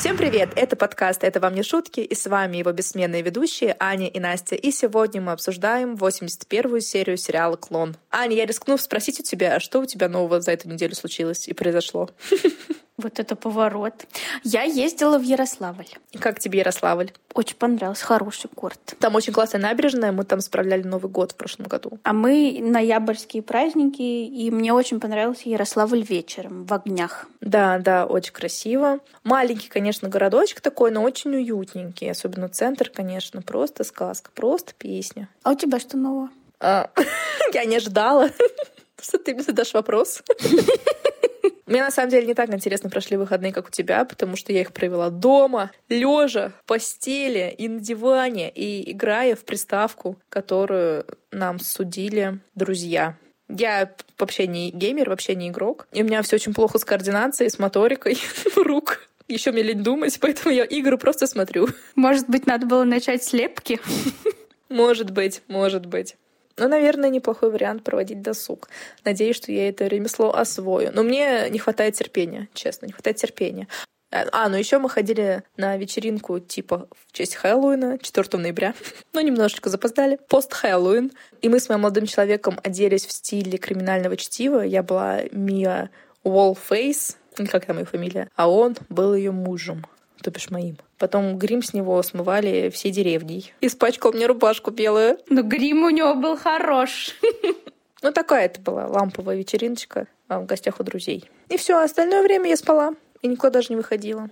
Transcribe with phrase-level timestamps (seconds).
[0.00, 0.52] Всем привет!
[0.56, 4.54] Это подкаст «Это вам не шутки» и с вами его бессменные ведущие Аня и Настя.
[4.54, 7.94] И сегодня мы обсуждаем 81-ю серию сериала «Клон».
[8.10, 11.48] Аня, я рискну спросить у тебя, а что у тебя нового за эту неделю случилось
[11.48, 12.08] и произошло?
[13.00, 13.94] Вот это поворот.
[14.44, 15.86] Я ездила в Ярославль.
[16.18, 17.12] Как тебе Ярославль?
[17.32, 18.78] Очень понравился, хороший город.
[18.98, 21.98] Там очень классная набережная, мы там справляли Новый год в прошлом году.
[22.02, 27.26] А мы ноябрьские праздники, и мне очень понравился Ярославль вечером в огнях.
[27.40, 28.98] Да, да, очень красиво.
[29.24, 32.10] Маленький, конечно, городочек такой, но очень уютненький.
[32.10, 35.28] Особенно центр, конечно, просто сказка, просто песня.
[35.42, 36.28] А у тебя что нового?
[36.60, 36.90] А,
[37.54, 38.28] я не ожидала,
[39.00, 40.22] что ты мне задашь вопрос.
[41.70, 44.60] Мне на самом деле не так интересно прошли выходные, как у тебя, потому что я
[44.60, 51.60] их провела дома, лежа в постели и на диване, и играя в приставку, которую нам
[51.60, 53.16] судили друзья.
[53.48, 55.86] Я вообще не геймер, вообще не игрок.
[55.92, 58.18] И у меня все очень плохо с координацией, с моторикой
[58.56, 59.08] рук.
[59.28, 61.68] Еще мне лень думать, поэтому я игры просто смотрю.
[61.94, 63.80] Может быть, надо было начать с лепки?
[64.68, 66.16] Может быть, может быть.
[66.60, 68.68] Ну, наверное, неплохой вариант проводить досуг.
[69.04, 70.90] Надеюсь, что я это ремесло освою.
[70.92, 73.66] Но мне не хватает терпения, честно, не хватает терпения.
[74.12, 78.74] А, ну еще мы ходили на вечеринку типа в честь Хэллоуина 4 ноября.
[79.14, 80.18] но немножечко запоздали.
[80.28, 81.12] Пост Хэллоуин.
[81.40, 84.60] И мы с моим молодым человеком оделись в стиле криминального чтива.
[84.60, 85.90] Я была Мия
[86.24, 87.16] Уолфейс,
[87.50, 89.86] как там ее фамилия, а он был ее мужем
[90.20, 90.76] то бишь моим.
[90.98, 93.52] Потом грим с него смывали все деревней.
[93.60, 95.18] Испачкал мне рубашку белую.
[95.28, 97.16] Но грим у него был хорош.
[98.02, 101.28] Ну, такая это была ламповая вечериночка а, в гостях у друзей.
[101.50, 102.94] И все, остальное время я спала.
[103.20, 104.30] И никуда даже не выходила.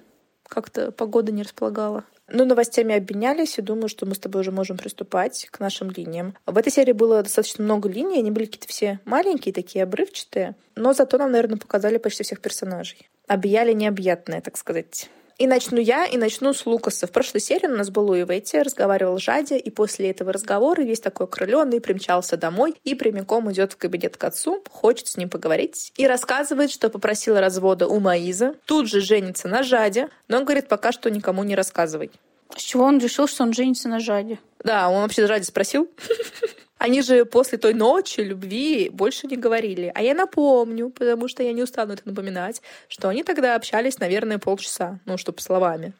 [0.48, 2.04] Как-то погода не располагала.
[2.30, 6.34] Ну, новостями обменялись, и думаю, что мы с тобой уже можем приступать к нашим линиям.
[6.46, 10.92] В этой серии было достаточно много линий, они были какие-то все маленькие, такие обрывчатые, но
[10.92, 13.08] зато нам, наверное, показали почти всех персонажей.
[13.26, 15.08] Объяли необъятное, так сказать.
[15.38, 17.06] И начну я, и начну с Лукаса.
[17.06, 20.98] В прошлой серии у нас был Луи Ветти, разговаривал Жади, и после этого разговора весь
[20.98, 25.92] такой окрыленный примчался домой и прямиком идет в кабинет к отцу, хочет с ним поговорить,
[25.96, 30.66] и рассказывает, что попросила развода у Маиза, тут же женится на Жаде, но он говорит,
[30.66, 32.10] пока что никому не рассказывай.
[32.56, 34.40] С чего он решил, что он женится на Жаде?
[34.64, 35.88] Да, он вообще Жаде спросил.
[36.78, 39.90] Они же после той ночи любви больше не говорили.
[39.94, 44.38] А я напомню, потому что я не устану это напоминать, что они тогда общались, наверное,
[44.38, 45.92] полчаса, ну, чтобы словами,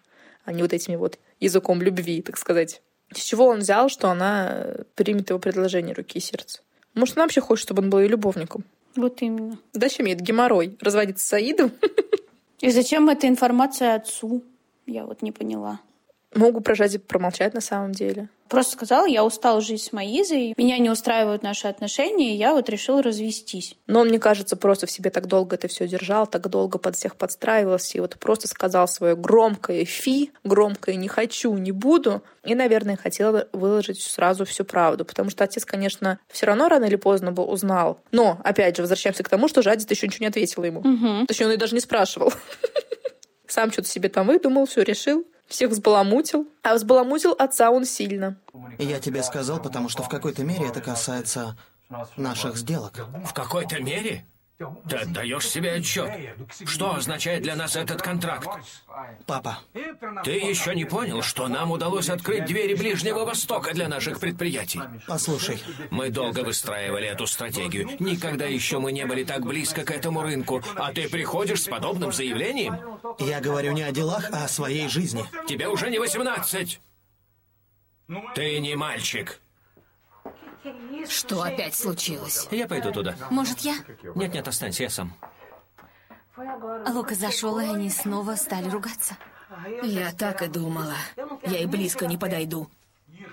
[0.45, 2.81] а не вот этими вот языком любви, так сказать.
[3.13, 6.61] С чего он взял, что она примет его предложение руки и сердца?
[6.95, 8.65] Может, она вообще хочет, чтобы он был ее любовником?
[8.97, 9.59] Вот именно.
[9.73, 10.77] Зачем ей это геморрой?
[10.81, 11.73] Разводиться с Саидом?
[12.61, 14.43] И зачем эта информация отцу?
[14.87, 15.81] Я вот не поняла.
[16.35, 18.29] Могу прожать промолчать на самом деле.
[18.49, 22.69] Просто сказала, я устала жить с Маизой, меня не устраивают наши отношения, и я вот
[22.71, 23.77] решила развестись.
[23.87, 26.97] Но он, мне кажется, просто в себе так долго это все держал, так долго под
[26.97, 32.55] всех подстраивался, и вот просто сказал свое громкое «фи», громкое «не хочу, не буду», и,
[32.55, 37.33] наверное, хотел выложить сразу всю правду, потому что отец, конечно, все равно рано или поздно
[37.33, 38.01] бы узнал.
[38.13, 40.81] Но, опять же, возвращаемся к тому, что Жадит еще ничего не ответила ему.
[40.81, 41.27] Угу.
[41.27, 42.33] Точнее, он и даже не спрашивал.
[43.47, 46.49] Сам что-то себе там выдумал, все решил всех взбаламутил.
[46.63, 48.37] А взбаламутил отца он сильно.
[48.79, 51.57] Я тебе сказал, потому что в какой-то мере это касается
[52.17, 53.07] наших сделок.
[53.25, 54.25] В какой-то мере?
[54.89, 56.11] Ты отдаешь себе отчет.
[56.65, 58.49] Что означает для нас этот контракт?
[59.27, 59.61] Папа.
[60.25, 64.81] Ты еще не понял, что нам удалось открыть двери Ближнего Востока для наших предприятий?
[65.07, 65.63] Послушай.
[65.91, 67.89] Мы долго выстраивали эту стратегию.
[68.01, 70.63] Никогда еще мы не были так близко к этому рынку.
[70.75, 72.77] А ты приходишь с подобным заявлением?
[73.21, 75.25] Я говорю не о делах, а о своей жизни.
[75.47, 76.81] Тебе уже не 18.
[78.35, 79.41] Ты не мальчик.
[81.09, 82.49] Что опять случилось?
[82.51, 83.17] Я пойду туда.
[83.31, 83.75] Может, я?
[84.15, 85.15] Нет-нет, останься, я сам.
[86.87, 89.17] Лука зашел, и они снова стали ругаться.
[89.83, 90.95] Я так и думала.
[91.47, 92.69] Я и близко не подойду.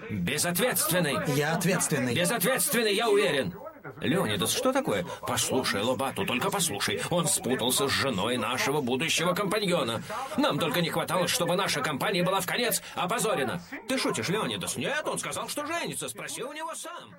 [0.10, 1.18] Безответственный.
[1.36, 2.16] Я ответственный.
[2.16, 3.54] Безответственный, я уверен.
[4.02, 5.06] Леонидас, что такое?
[5.22, 7.02] Послушай, Лобату, только послушай.
[7.10, 10.02] Он спутался с женой нашего будущего компаньона.
[10.38, 13.62] Нам только не хватало, чтобы наша компания была в конец опозорена.
[13.88, 14.78] Ты шутишь, Леонидас?
[14.78, 16.10] Нет, он сказал, что женится.
[16.10, 17.16] Спроси у него сам.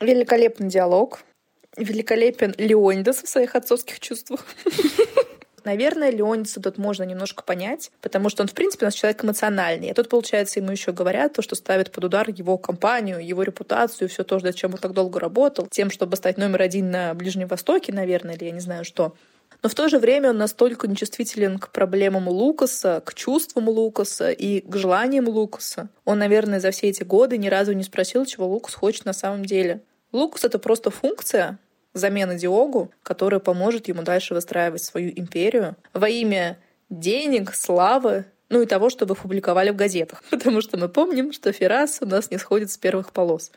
[0.00, 1.20] Великолепный диалог.
[1.76, 4.44] Великолепен Леонидас в своих отцовских чувствах.
[5.68, 9.90] Наверное, Леоница тут можно немножко понять, потому что он, в принципе, у нас человек эмоциональный.
[9.90, 14.08] А тут, получается, ему еще говорят то, что ставит под удар его компанию, его репутацию,
[14.08, 17.92] все то, зачем он так долго работал, тем, чтобы стать номер один на Ближнем Востоке,
[17.92, 19.14] наверное, или я не знаю что.
[19.62, 24.62] Но в то же время он настолько нечувствителен к проблемам Лукаса, к чувствам Лукаса и
[24.62, 25.90] к желаниям Лукаса.
[26.06, 29.44] Он, наверное, за все эти годы ни разу не спросил, чего Лукас хочет на самом
[29.44, 29.82] деле.
[30.12, 31.58] Лукас— это просто функция,
[31.98, 36.58] замена Диогу, которая поможет ему дальше выстраивать свою империю во имя
[36.90, 40.22] денег, славы Ну и того, чтобы публиковали в газетах.
[40.30, 43.52] Потому что мы помним, что Феррас у нас не сходит с первых полос.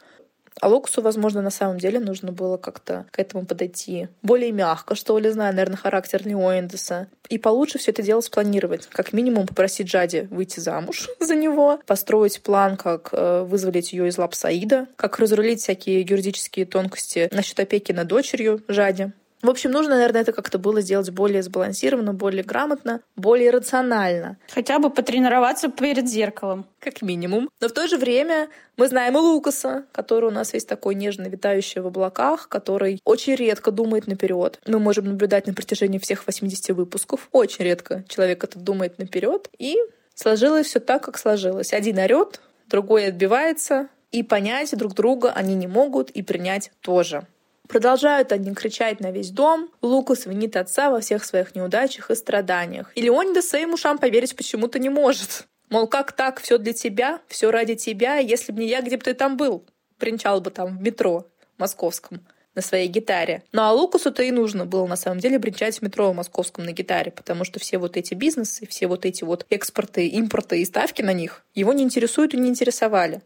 [0.60, 5.18] А Локусу, возможно, на самом деле нужно было как-то к этому подойти более мягко, что
[5.18, 7.08] ли, знаю, наверное, характер Леоиндеса.
[7.30, 8.88] И получше все это дело спланировать.
[8.88, 14.18] Как минимум попросить Джади выйти замуж за него, построить план, как э, вызволить ее из
[14.18, 19.14] лап Саида, как разрулить всякие юридические тонкости насчет опеки над дочерью Жади.
[19.42, 24.38] В общем, нужно, наверное, это как-то было сделать более сбалансированно, более грамотно, более рационально.
[24.50, 26.68] Хотя бы потренироваться перед зеркалом.
[26.80, 27.50] Как минимум.
[27.60, 31.24] Но в то же время мы знаем и Лукаса, который у нас весь такой нежно
[31.24, 34.60] витающий в облаках, который очень редко думает наперед.
[34.68, 37.28] Мы можем наблюдать на протяжении всех 80 выпусков.
[37.32, 39.50] Очень редко человек это думает наперед.
[39.58, 39.78] И
[40.14, 41.74] сложилось все так, как сложилось.
[41.74, 47.26] Один орет, другой отбивается, и понять друг друга они не могут, и принять тоже.
[47.72, 49.70] Продолжают они кричать на весь дом.
[49.82, 52.92] Лукас винит отца во всех своих неудачах и страданиях.
[52.96, 55.48] И Леонида своим ушам поверить почему-то не может.
[55.70, 59.04] Мол, как так, все для тебя, все ради тебя, если бы не я, где бы
[59.04, 59.66] ты там был?
[59.98, 61.28] Принчал бы там в метро
[61.58, 62.20] московском
[62.56, 63.44] на своей гитаре.
[63.54, 66.74] Ну а Лукасу-то и нужно было на самом деле бренчать в метро в московском на
[66.74, 71.02] гитаре, потому что все вот эти бизнесы, все вот эти вот экспорты, импорты и ставки
[71.02, 73.22] на них его не интересуют и не интересовали.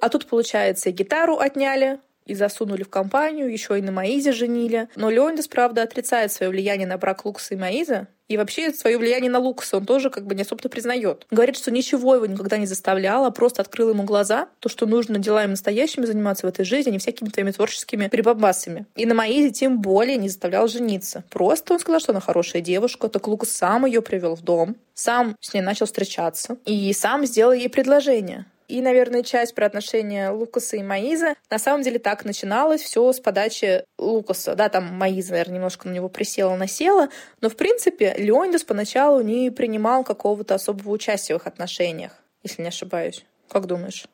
[0.00, 2.00] А тут, получается, гитару отняли,
[2.30, 4.88] и засунули в компанию, еще и на Маизе женили.
[4.94, 9.28] Но Леондис, правда, отрицает свое влияние на брак Лукаса и Маиза, и вообще свое влияние
[9.28, 11.26] на Лукаса он тоже как бы не особо-то признает.
[11.32, 15.18] Говорит, что ничего его никогда не заставляло, а просто открыл ему глаза, то, что нужно
[15.18, 18.86] делами настоящими заниматься в этой жизни, а не всякими твоими творческими прибабасами.
[18.94, 21.24] И на Маизе тем более не заставлял жениться.
[21.28, 25.36] Просто он сказал, что она хорошая девушка, так Лукас сам ее привел в дом, сам
[25.40, 28.46] с ней начал встречаться и сам сделал ей предложение.
[28.70, 31.34] И, наверное, часть про отношения Лукаса и Маиза.
[31.50, 34.54] На самом деле так начиналось все с подачи Лукаса.
[34.54, 37.08] Да, там Маиза, наверное, немножко на него присела, насела.
[37.40, 42.12] Но, в принципе, Леондис поначалу не принимал какого-то особого участия в их отношениях,
[42.44, 43.24] если не ошибаюсь.
[43.48, 44.04] Как думаешь?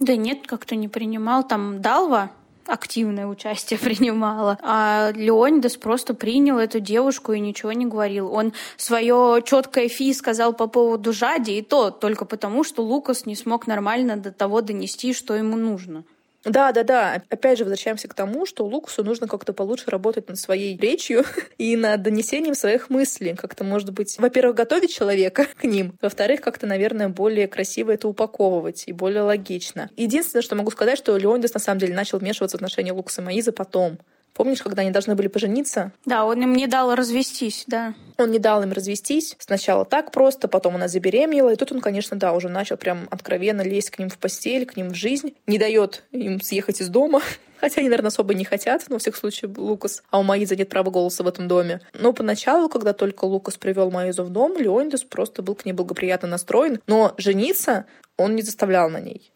[0.00, 1.46] Да нет, как-то не принимал.
[1.46, 2.30] Там Далва,
[2.66, 4.58] активное участие принимала.
[4.62, 8.32] А Леонидас просто принял эту девушку и ничего не говорил.
[8.32, 13.36] Он свое четкое фи сказал по поводу Жади, и то только потому, что Лукас не
[13.36, 16.04] смог нормально до того донести, что ему нужно.
[16.44, 17.22] Да, да, да.
[17.30, 21.24] Опять же, возвращаемся к тому, что Лукусу нужно как-то получше работать над своей речью
[21.58, 23.34] и над донесением своих мыслей.
[23.34, 28.84] Как-то, может быть, во-первых, готовить человека к ним, во-вторых, как-то, наверное, более красиво это упаковывать
[28.86, 29.90] и более логично.
[29.96, 33.52] Единственное, что могу сказать, что Леондис на самом деле начал вмешиваться в отношения и Маиза
[33.52, 33.98] потом.
[34.34, 35.92] Помнишь, когда они должны были пожениться?
[36.04, 37.94] Да, он им не дал развестись, да.
[38.18, 39.36] Он не дал им развестись.
[39.38, 41.52] Сначала так просто, потом она забеременела.
[41.52, 44.76] И тут он, конечно, да, уже начал прям откровенно лезть к ним в постель, к
[44.76, 45.34] ним в жизнь.
[45.46, 47.22] Не дает им съехать из дома.
[47.60, 50.02] Хотя они, наверное, особо не хотят, но, во всех случаях, Лукас.
[50.10, 51.80] А у Маиза нет права голоса в этом доме.
[51.92, 56.28] Но поначалу, когда только Лукас привел Маизу в дом, Леондис просто был к ней благоприятно
[56.28, 56.80] настроен.
[56.88, 59.30] Но жениться он не заставлял на ней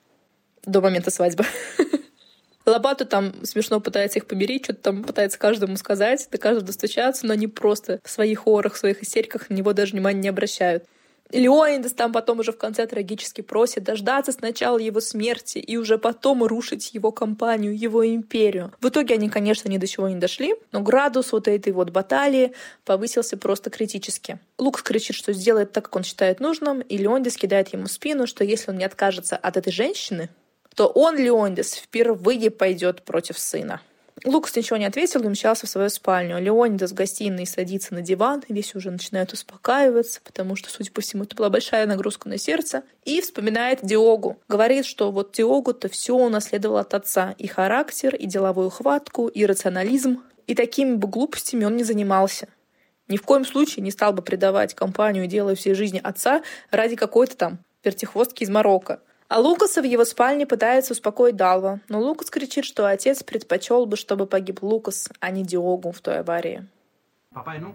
[0.66, 1.44] до момента свадьбы.
[2.68, 7.32] Лопату там смешно пытается их помирить, что-то там пытается каждому сказать, до каждого достучаться, но
[7.32, 10.84] они просто в своих орах, в своих истериках на него даже внимания не обращают.
[11.30, 16.42] Леонидас там потом уже в конце трагически просит дождаться сначала его смерти и уже потом
[16.42, 18.72] рушить его компанию, его империю.
[18.80, 22.54] В итоге они, конечно, ни до чего не дошли, но градус вот этой вот баталии
[22.86, 24.38] повысился просто критически.
[24.56, 28.26] Лукс кричит, что сделает так, как он считает нужным, и Леондис кидает ему в спину,
[28.26, 30.30] что если он не откажется от этой женщины,
[30.78, 33.80] то он, Леондис, впервые пойдет против сына.
[34.24, 36.38] Лукас ничего не ответил и умчался в свою спальню.
[36.38, 41.24] Леонидас в гостиной садится на диван, весь уже начинает успокаиваться, потому что, судя по всему,
[41.24, 44.38] это была большая нагрузка на сердце, и вспоминает Диогу.
[44.46, 47.34] Говорит, что вот Диогу-то все унаследовал от отца.
[47.38, 50.22] И характер, и деловую хватку, и рационализм.
[50.46, 52.46] И такими бы глупостями он не занимался.
[53.08, 57.36] Ни в коем случае не стал бы предавать компанию, делая всей жизни отца ради какой-то
[57.36, 59.00] там вертихвостки из Марокко.
[59.28, 63.96] А Лукаса в его спальне пытается успокоить Далва, но Лукас кричит, что отец предпочел бы,
[63.98, 66.66] чтобы погиб Лукас, а не Диогу в той аварии.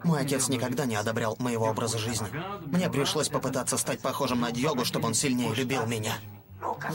[0.04, 2.28] Мой отец никогда не одобрял моего образа жизни.
[2.66, 6.14] Мне пришлось попытаться стать похожим на Диогу, чтобы он сильнее любил меня.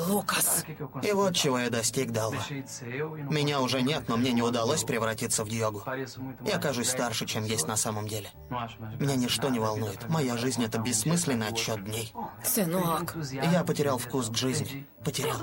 [0.08, 0.64] Лукас.
[1.02, 2.42] И вот чего я достиг, Далва.
[3.30, 5.82] Меня уже нет, но мне не удалось превратиться в Диогу.
[6.44, 8.30] Я кажусь старше, чем есть на самом деле.
[8.98, 10.08] Меня ничто не волнует.
[10.08, 12.12] Моя жизнь— это бессмысленный отсчет дней.
[12.42, 13.16] Сынок.
[13.32, 14.86] Я потерял вкус к жизни.
[15.04, 15.38] Потерял.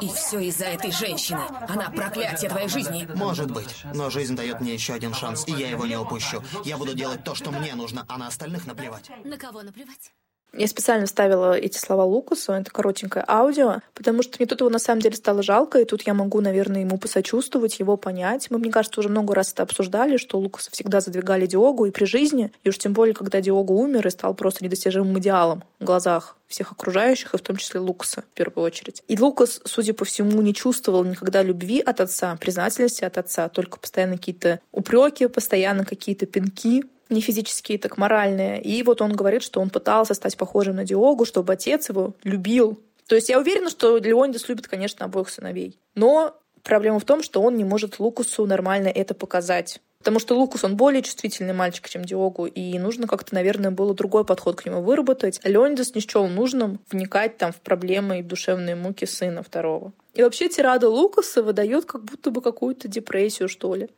[0.00, 1.40] И все из-за этой женщины.
[1.68, 3.08] Она проклятие твоей жизни.
[3.14, 3.84] Может быть.
[3.94, 6.42] Но жизнь дает мне еще один шанс, и я его не упущу.
[6.64, 9.10] Я буду делать то, что мне нужно, а на остальных наплевать.
[9.24, 10.12] На кого наплевать?
[10.52, 14.78] Я специально вставила эти слова Лукасу, это коротенькое аудио, потому что мне тут его на
[14.78, 18.50] самом деле стало жалко, и тут я могу, наверное, ему посочувствовать, его понять.
[18.50, 22.06] Мы, мне кажется, уже много раз это обсуждали, что Лукаса всегда задвигали Диогу и при
[22.06, 26.36] жизни, и уж тем более, когда Диогу умер и стал просто недостижимым идеалом в глазах
[26.48, 29.02] всех окружающих, и в том числе Лукаса в первую очередь.
[29.08, 33.78] И Лукас, судя по всему, не чувствовал никогда любви от отца, признательности от отца, только
[33.78, 38.60] постоянно какие-то упреки, постоянно какие-то пинки, не физические, так моральные.
[38.62, 42.78] И вот он говорит, что он пытался стать похожим на Диогу, чтобы отец его любил.
[43.06, 45.78] То есть я уверена, что Леонидас любит, конечно, обоих сыновей.
[45.94, 49.80] Но проблема в том, что он не может Лукусу нормально это показать.
[49.98, 54.24] Потому что Лукус, он более чувствительный мальчик, чем Диогу, и нужно как-то, наверное, было другой
[54.24, 55.40] подход к нему выработать.
[55.42, 59.92] А Леонидас не счел нужным вникать там в проблемы и душевные муки сына второго.
[60.14, 63.88] И вообще тирада Лукаса выдает как будто бы какую-то депрессию, что ли.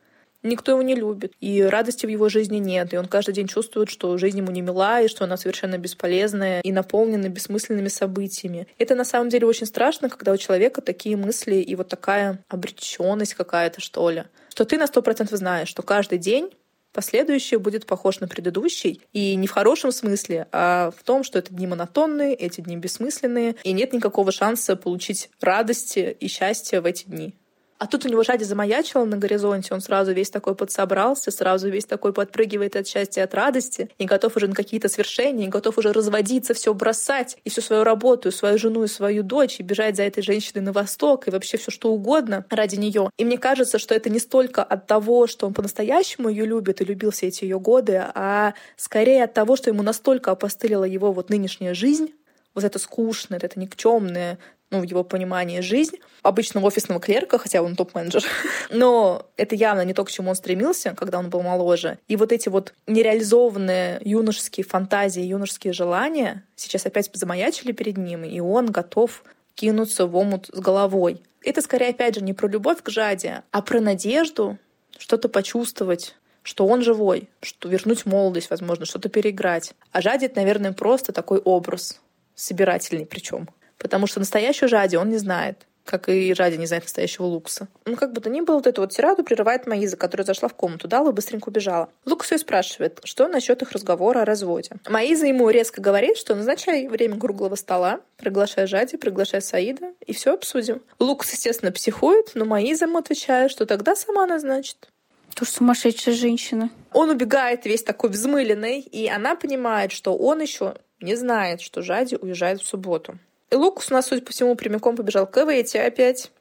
[0.41, 3.89] Никто его не любит, и радости в его жизни нет, и он каждый день чувствует,
[3.89, 8.67] что жизнь ему не мила, и что она совершенно бесполезная и наполнена бессмысленными событиями.
[8.77, 13.33] Это на самом деле очень страшно, когда у человека такие мысли и вот такая обреченность
[13.33, 14.23] какая-то, что ли.
[14.49, 16.49] Что ты на сто процентов знаешь, что каждый день
[16.93, 19.01] последующий будет похож на предыдущий.
[19.13, 23.55] И не в хорошем смысле, а в том, что это дни монотонные, эти дни бессмысленные,
[23.63, 27.35] и нет никакого шанса получить радости и счастье в эти дни.
[27.79, 31.85] А тут у него Жади замаячила на горизонте, он сразу весь такой подсобрался, сразу весь
[31.85, 35.93] такой подпрыгивает от счастья, от радости, и готов уже на какие-то свершения, и готов уже
[35.93, 39.95] разводиться, все бросать, и всю свою работу, и свою жену, и свою дочь, и бежать
[39.95, 43.09] за этой женщиной на восток, и вообще все что угодно ради нее.
[43.17, 46.85] И мне кажется, что это не столько от того, что он по-настоящему ее любит и
[46.85, 51.29] любил все эти ее годы, а скорее от того, что ему настолько опостылила его вот
[51.29, 52.11] нынешняя жизнь,
[52.55, 54.37] вот это скучное, это никчемное,
[54.71, 58.23] ну, в его понимании, жизнь обычного офисного клерка, хотя он топ-менеджер.
[58.69, 61.97] Но это явно не то, к чему он стремился, когда он был моложе.
[62.07, 68.39] И вот эти вот нереализованные юношеские фантазии, юношеские желания сейчас опять замаячили перед ним, и
[68.39, 69.23] он готов
[69.55, 71.21] кинуться в омут с головой.
[71.43, 74.57] Это скорее, опять же, не про любовь к жаде, а про надежду
[74.97, 79.73] что-то почувствовать, что он живой, что вернуть молодость, возможно, что-то переиграть.
[79.91, 81.99] А жаде это, наверное, просто такой образ,
[82.35, 83.49] собирательный причем.
[83.79, 87.67] Потому что настоящую Жади он не знает как и Жади не знает настоящего Лукса.
[87.85, 90.53] Ну, как бы то ни было, вот эту вот тираду прерывает Маиза, которая зашла в
[90.53, 91.89] комнату, дала и быстренько убежала.
[92.05, 94.71] Лукс ее спрашивает, что насчет их разговора о разводе.
[94.87, 100.33] Маиза ему резко говорит, что назначай время круглого стола, приглашай Жади, приглашай Саида, и все
[100.33, 100.81] обсудим.
[100.99, 104.89] Лукс, естественно, психует, но Маиза ему отвечает, что тогда сама назначит.
[105.33, 106.69] Тоже сумасшедшая женщина.
[106.93, 112.15] Он убегает весь такой взмыленный, и она понимает, что он еще не знает, что Жади
[112.15, 113.17] уезжает в субботу.
[113.51, 116.31] И Лукус у нас, судя по всему, прямиком побежал к Эвейте опять.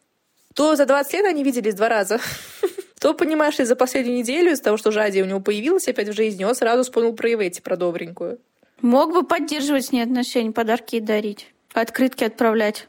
[0.55, 2.21] То за 20 лет они виделись два раза.
[3.01, 6.45] То, понимаешь, за последнюю неделю, из-за того, что Жади у него появилась опять в жизни,
[6.45, 8.39] он сразу вспомнил про Эвейте, про добренькую.
[8.81, 12.89] Мог бы поддерживать с ней отношения, подарки дарить, открытки отправлять.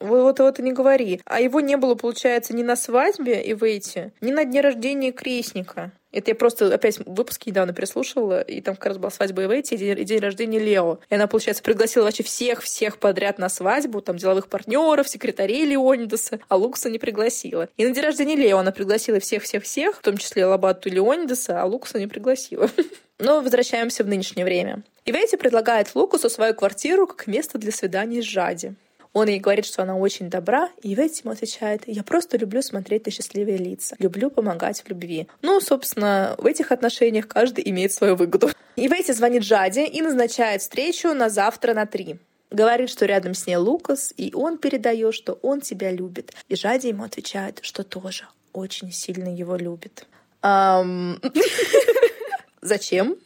[0.00, 1.20] Вот вот и не говори.
[1.24, 5.92] А его не было, получается, ни на свадьбе Ивейте, ни на дне рождения крестника.
[6.14, 9.76] Это я просто опять выпуски недавно переслушала, и там как раз была свадьба Эвейти и
[9.76, 11.00] день, и день рождения Лео.
[11.10, 16.56] И она, получается, пригласила вообще всех-всех подряд на свадьбу, там, деловых партнеров, секретарей Леонидаса, а
[16.56, 17.68] Лукса не пригласила.
[17.76, 21.98] И на день рождения Лео она пригласила всех-всех-всех, в том числе Лабату Леонидаса, а Лукса
[21.98, 22.70] не пригласила.
[23.18, 24.84] Но возвращаемся в нынешнее время.
[25.04, 28.74] Ивейти предлагает Лукусу свою квартиру как место для свиданий с Жади.
[29.14, 33.06] Он ей говорит, что она очень добра, и Ветти ему отвечает, я просто люблю смотреть
[33.06, 35.28] на счастливые лица, люблю помогать в любви.
[35.40, 38.50] Ну, собственно, в этих отношениях каждый имеет свою выгоду.
[38.74, 42.16] И Ветти звонит Жаде и назначает встречу на завтра на три.
[42.50, 46.32] Говорит, что рядом с ней Лукас, и он передает, что он тебя любит.
[46.48, 50.06] И Жади ему отвечает, что тоже очень сильно его любит.
[52.62, 53.16] Зачем?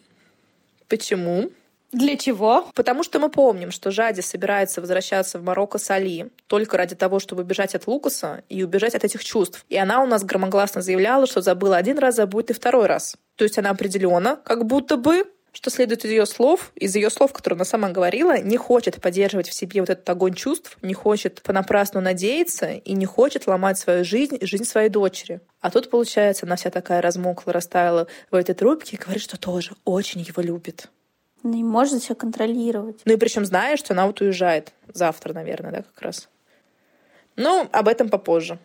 [0.87, 1.50] Почему?
[1.92, 2.68] Для чего?
[2.75, 7.18] Потому что мы помним, что Жади собирается возвращаться в Марокко с Али только ради того,
[7.18, 9.64] чтобы убежать от Лукаса и убежать от этих чувств.
[9.71, 13.16] И она у нас громогласно заявляла, что забыла один раз, забудет и второй раз.
[13.37, 17.33] То есть она определенно, как будто бы что следует из ее слов, из ее слов,
[17.33, 21.42] которые она сама говорила, не хочет поддерживать в себе вот этот огонь чувств, не хочет
[21.42, 25.40] понапрасну надеяться и не хочет ломать свою жизнь и жизнь своей дочери.
[25.61, 29.73] А тут, получается, она вся такая размокла, растаяла в этой трубке и говорит, что тоже
[29.85, 30.90] очень его любит.
[31.42, 33.00] Не может себя контролировать.
[33.04, 36.28] Ну и причем зная, что она вот уезжает завтра, наверное, да, как раз.
[37.37, 38.59] Ну, об этом попозже.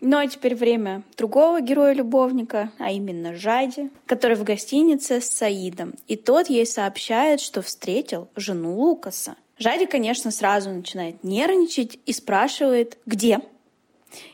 [0.00, 5.94] Ну а теперь время другого героя-любовника, а именно Жади, который в гостинице с Саидом.
[6.08, 9.36] И тот ей сообщает, что встретил жену Лукаса.
[9.58, 13.40] Жади, конечно, сразу начинает нервничать и спрашивает, где.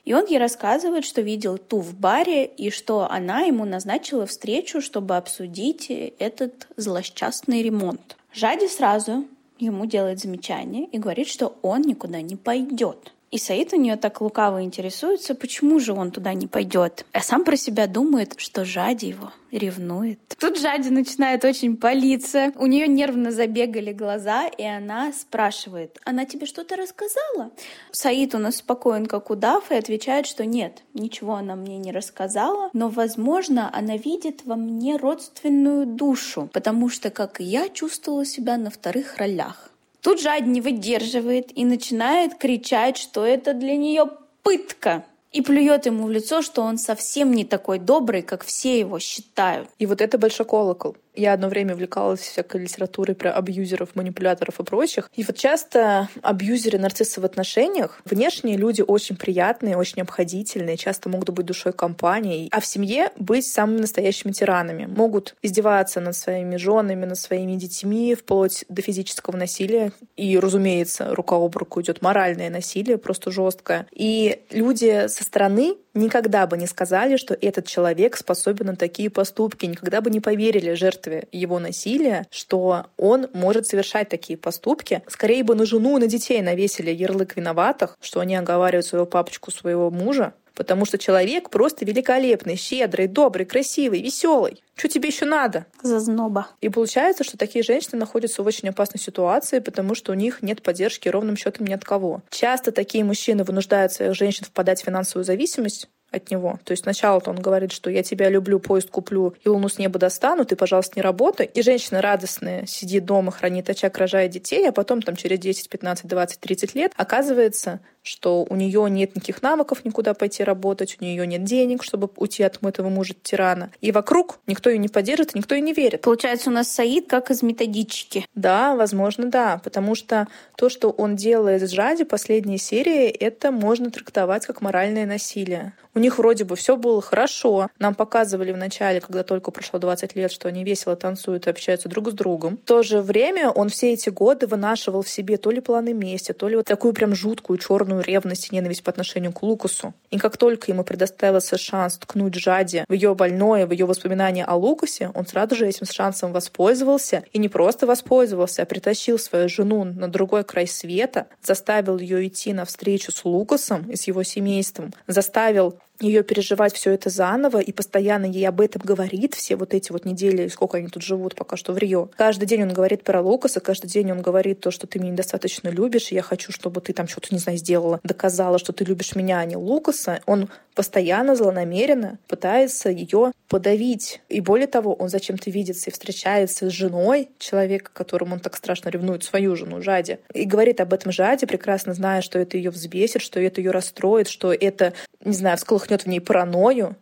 [0.04, 4.80] И он ей рассказывает, что видел ту в баре и что она ему назначила встречу,
[4.80, 8.16] чтобы обсудить этот злосчастный ремонт.
[8.32, 9.26] Жади сразу
[9.58, 13.12] ему делает замечание и говорит, что он никуда не пойдет.
[13.36, 17.04] И Саид у нее так лукаво интересуется, почему же он туда не пойдет.
[17.12, 20.18] А сам про себя думает, что Жади его ревнует.
[20.40, 22.54] Тут Жади начинает очень палиться.
[22.56, 27.50] У нее нервно забегали глаза, и она спрашивает, она тебе что-то рассказала?
[27.90, 32.70] Саид у нас спокоен, как удав, и отвечает, что нет, ничего она мне не рассказала,
[32.72, 38.56] но, возможно, она видит во мне родственную душу, потому что, как и я, чувствовала себя
[38.56, 39.72] на вторых ролях.
[40.06, 44.04] Тут Жад не выдерживает и начинает кричать, что это для нее
[44.44, 49.00] пытка и плюет ему в лицо, что он совсем не такой добрый, как все его
[49.00, 49.68] считают.
[49.80, 50.96] И вот это большой колокол.
[51.16, 55.10] Я одно время увлекалась всякой литературой про абьюзеров, манипуляторов и прочих.
[55.14, 61.30] И вот часто абьюзеры, нарциссы в отношениях, внешние люди очень приятные, очень обходительные, часто могут
[61.30, 64.86] быть душой компании, а в семье быть самыми настоящими тиранами.
[64.86, 69.92] Могут издеваться над своими женами, над своими детьми, вплоть до физического насилия.
[70.16, 73.86] И, разумеется, рука об руку идет моральное насилие, просто жесткое.
[73.90, 79.66] И люди со стороны никогда бы не сказали, что этот человек способен на такие поступки,
[79.66, 85.02] никогда бы не поверили жертве его насилия, что он может совершать такие поступки.
[85.08, 89.50] Скорее бы на жену и на детей навесили ярлык виноватых, что они оговаривают своего папочку,
[89.50, 94.62] своего мужа, потому что человек просто великолепный, щедрый, добрый, красивый, веселый.
[94.74, 95.66] Что тебе еще надо?
[95.82, 96.48] Зазноба.
[96.60, 100.62] И получается, что такие женщины находятся в очень опасной ситуации, потому что у них нет
[100.62, 102.22] поддержки ровным счетом ни от кого.
[102.30, 106.58] Часто такие мужчины вынуждают своих женщин впадать в финансовую зависимость, от него.
[106.64, 109.98] То есть сначала он говорит, что я тебя люблю, поезд куплю и луну с неба
[109.98, 111.46] достану, ты, пожалуйста, не работай.
[111.46, 116.06] И женщина радостная сидит дома, хранит очаг, рожает детей, а потом там через 10, 15,
[116.06, 121.26] 20, 30 лет оказывается, что у нее нет никаких навыков никуда пойти работать, у нее
[121.26, 123.70] нет денег, чтобы уйти от этого мужа тирана.
[123.80, 126.02] И вокруг никто ее не поддержит, никто ей не верит.
[126.02, 128.26] Получается, у нас Саид как из методички.
[128.34, 129.60] Да, возможно, да.
[129.62, 135.06] Потому что то, что он делает с Жади последние серии, это можно трактовать как моральное
[135.06, 135.74] насилие.
[135.96, 137.70] У них вроде бы все было хорошо.
[137.78, 141.88] Нам показывали в начале, когда только прошло 20 лет, что они весело танцуют и общаются
[141.88, 142.58] друг с другом.
[142.58, 146.32] В то же время он все эти годы вынашивал в себе то ли планы мести,
[146.32, 149.94] то ли вот такую прям жуткую черную ревность и ненависть по отношению к Лукасу.
[150.10, 154.56] И как только ему предоставился шанс ткнуть Жади в ее больное, в ее воспоминания о
[154.56, 157.24] Лукасе, он сразу же этим шансом воспользовался.
[157.32, 162.52] И не просто воспользовался, а притащил свою жену на другой край света, заставил ее идти
[162.52, 167.72] на встречу с Лукасом и с его семейством, заставил ее переживать все это заново и
[167.72, 171.56] постоянно ей об этом говорит все вот эти вот недели, сколько они тут живут пока
[171.56, 172.08] что в Рио.
[172.16, 175.68] Каждый день он говорит про Лукаса, каждый день он говорит то, что ты меня недостаточно
[175.68, 179.14] любишь, и я хочу, чтобы ты там что-то, не знаю, сделала, доказала, что ты любишь
[179.14, 180.20] меня, а не Лукаса.
[180.26, 184.20] Он постоянно, злонамеренно пытается ее подавить.
[184.28, 188.90] И более того, он зачем-то видится и встречается с женой человека, которому он так страшно
[188.90, 190.18] ревнует, свою жену Жади.
[190.34, 194.28] И говорит об этом Жаде, прекрасно зная, что это ее взбесит, что это ее расстроит,
[194.28, 194.92] что это,
[195.24, 196.96] не знаю, всколыхнет в ней паранойю,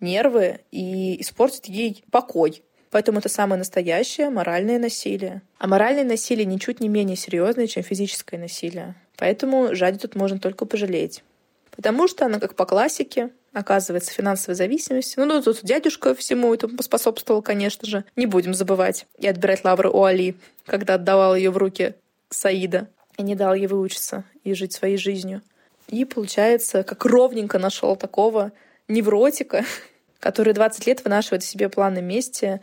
[0.00, 2.62] нервы и испортит ей покой.
[2.90, 5.42] Поэтому это самое настоящее моральное насилие.
[5.58, 8.94] А моральное насилие ничуть не менее серьезное, чем физическое насилие.
[9.16, 11.22] Поэтому Жади тут можно только пожалеть.
[11.74, 15.14] Потому что она, как по классике, оказывается финансовой зависимости.
[15.18, 18.04] Ну, ну, тут дядюшка всему этому поспособствовал, конечно же.
[18.14, 21.94] Не будем забывать и отбирать лавры у Али, когда отдавал ее в руки
[22.28, 25.42] Саида и не дал ей выучиться и жить своей жизнью.
[25.92, 28.52] И, получается, как ровненько нашел такого
[28.88, 29.62] невротика,
[30.20, 32.62] который 20 лет вынашивает в себе планы мести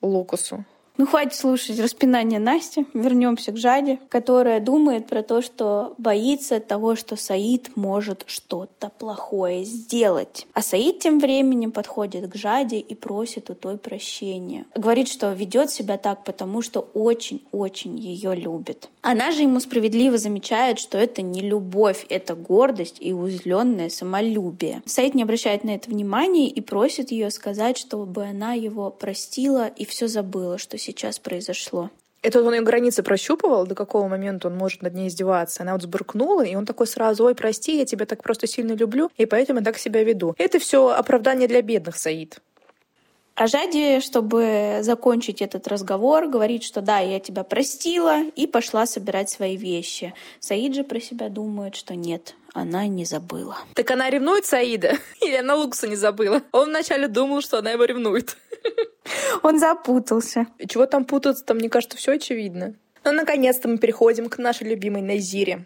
[0.00, 0.64] Лукасу.
[1.00, 2.86] Ну, хватит слушать распинание Насти.
[2.92, 9.64] Вернемся к Жаде, которая думает про то, что боится того, что Саид может что-то плохое
[9.64, 10.46] сделать.
[10.52, 14.66] А Саид тем временем подходит к Жаде и просит у той прощения.
[14.74, 18.90] Говорит, что ведет себя так, потому что очень-очень ее любит.
[19.00, 24.82] Она же ему справедливо замечает, что это не любовь, это гордость и узленное самолюбие.
[24.84, 29.86] Саид не обращает на это внимания и просит ее сказать, чтобы она его простила и
[29.86, 31.90] все забыла, что сейчас произошло.
[32.22, 35.62] Это он ее границы прощупывал, до какого момента он может над ней издеваться.
[35.62, 39.10] Она вот сбрыкнула, и он такой сразу, ой, прости, я тебя так просто сильно люблю,
[39.16, 40.34] и поэтому я так себя веду.
[40.36, 42.40] Это все оправдание для бедных, Саид.
[43.36, 49.30] А Жади, чтобы закончить этот разговор, говорит, что да, я тебя простила, и пошла собирать
[49.30, 50.12] свои вещи.
[50.40, 53.58] Саид же про себя думает, что нет, она не забыла.
[53.74, 54.98] Так она ревнует Саида?
[55.20, 56.42] Или она Лукса не забыла?
[56.52, 58.36] Он вначале думал, что она его ревнует.
[59.42, 60.46] Он запутался.
[60.68, 61.44] Чего там путаться?
[61.44, 62.74] Там, мне кажется, все очевидно.
[63.04, 65.64] Ну, наконец-то мы переходим к нашей любимой Назире.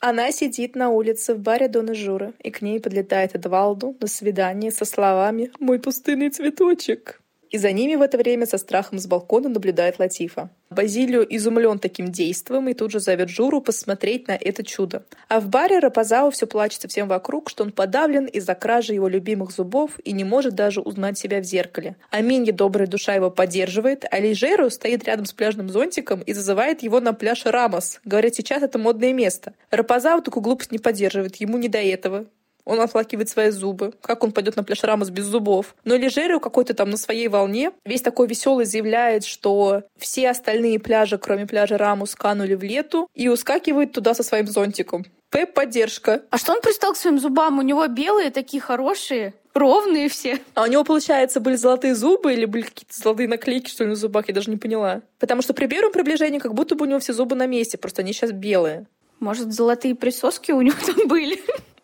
[0.00, 4.70] Она сидит на улице в баре Дона Жура, и к ней подлетает Эдвалду на свидание
[4.70, 7.20] со словами «Мой пустынный цветочек».
[7.50, 10.50] И за ними в это время со страхом с балкона наблюдает Латифа.
[10.70, 15.04] Базилио изумлен таким действием и тут же зовет Журу посмотреть на это чудо.
[15.28, 19.50] А в баре Рапазао все плачется всем вокруг, что он подавлен из-за кражи его любимых
[19.50, 21.96] зубов и не может даже узнать себя в зеркале.
[22.10, 26.84] А Минья, добрая душа, его поддерживает, а Лейжеру стоит рядом с пляжным зонтиком и зазывает
[26.84, 28.00] его на пляж Рамос.
[28.04, 29.54] Говорит, сейчас это модное место.
[29.70, 32.26] Рапазао такую глупость не поддерживает, ему не до этого.
[32.64, 33.92] Он оплакивает свои зубы.
[34.00, 35.74] Как он пойдет на пляж Рамос без зубов?
[35.84, 41.18] Но Лежерио какой-то там на своей волне, весь такой веселый заявляет, что все остальные пляжи,
[41.18, 45.04] кроме пляжа Рамус, канули в лету и ускакивает туда со своим зонтиком.
[45.30, 46.22] Пеп поддержка.
[46.30, 47.58] А что он пристал к своим зубам?
[47.60, 50.40] У него белые такие хорошие, ровные все.
[50.54, 53.96] А у него, получается, были золотые зубы или были какие-то золотые наклейки, что ли, на
[53.96, 54.26] зубах?
[54.26, 55.02] Я даже не поняла.
[55.20, 58.02] Потому что при первом приближении как будто бы у него все зубы на месте, просто
[58.02, 58.86] они сейчас белые.
[59.20, 61.40] Может, золотые присоски у него там были?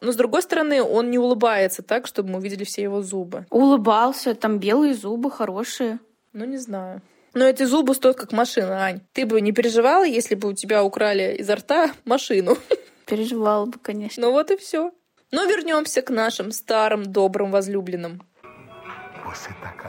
[0.06, 3.44] Но, с другой стороны, он не улыбается так, чтобы мы увидели все его зубы.
[3.50, 5.98] Улыбался, там белые зубы хорошие.
[6.32, 7.02] Ну, не знаю.
[7.34, 9.00] Но эти зубы стоят как машина, Ань.
[9.14, 12.56] Ты бы не переживала, если бы у тебя украли изо рта машину?
[13.04, 14.22] Переживала бы, конечно.
[14.22, 14.92] Ну вот и все.
[15.32, 18.22] Но вернемся к нашим старым добрым возлюбленным.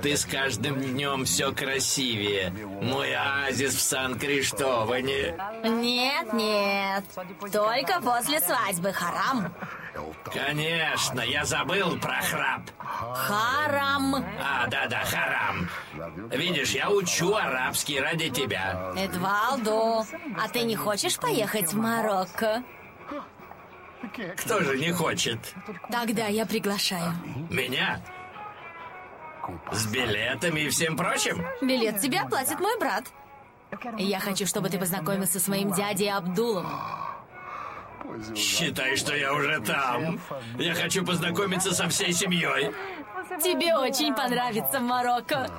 [0.02, 2.52] Ты с каждым днем все красивее.
[2.82, 5.36] Мой оазис в Сан-Криштоване.
[5.64, 7.04] Нет, нет.
[7.52, 9.54] Только после свадьбы, Харам.
[10.32, 12.62] Конечно, я забыл про храп.
[12.78, 14.16] Харам.
[14.16, 15.70] А, да-да, харам.
[16.32, 18.94] Видишь, я учу арабский ради тебя.
[18.96, 20.06] Эдвалду,
[20.38, 22.64] а ты не хочешь поехать в Марокко?
[24.38, 25.40] Кто же не хочет?
[25.92, 27.14] Тогда я приглашаю.
[27.50, 28.00] Меня?
[29.72, 31.46] С билетами и всем прочим?
[31.62, 33.06] Билет тебе оплатит мой брат.
[33.98, 36.68] Я хочу, чтобы ты познакомился с моим дядей Абдулом.
[38.36, 40.20] Считай, что я уже там.
[40.58, 42.72] Я хочу познакомиться со всей семьей.
[43.42, 45.50] Тебе очень понравится Марокко.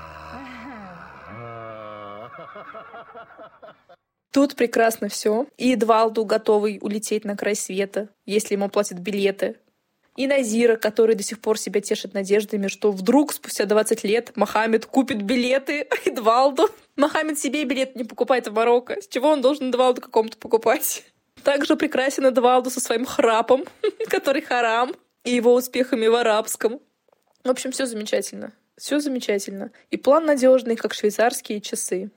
[4.32, 5.46] Тут прекрасно все.
[5.56, 9.58] И Эдвалду готовый улететь на край света, если ему платят билеты.
[10.18, 14.84] И Назира, который до сих пор себя тешит надеждами, что вдруг спустя 20 лет Мохаммед
[14.84, 16.68] купит билеты Эдвалду.
[16.96, 19.00] Мохаммед себе билет не покупает в Марокко.
[19.00, 21.04] С чего он должен Эдвалду какому-то покупать?
[21.44, 23.64] Также прекрасен Эдвалду со своим храпом,
[24.08, 26.80] который харам, и его успехами в арабском.
[27.44, 28.52] В общем, все замечательно.
[28.76, 29.70] Все замечательно.
[29.92, 32.10] И план надежный, как швейцарские часы.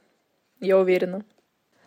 [0.60, 1.24] Я уверена.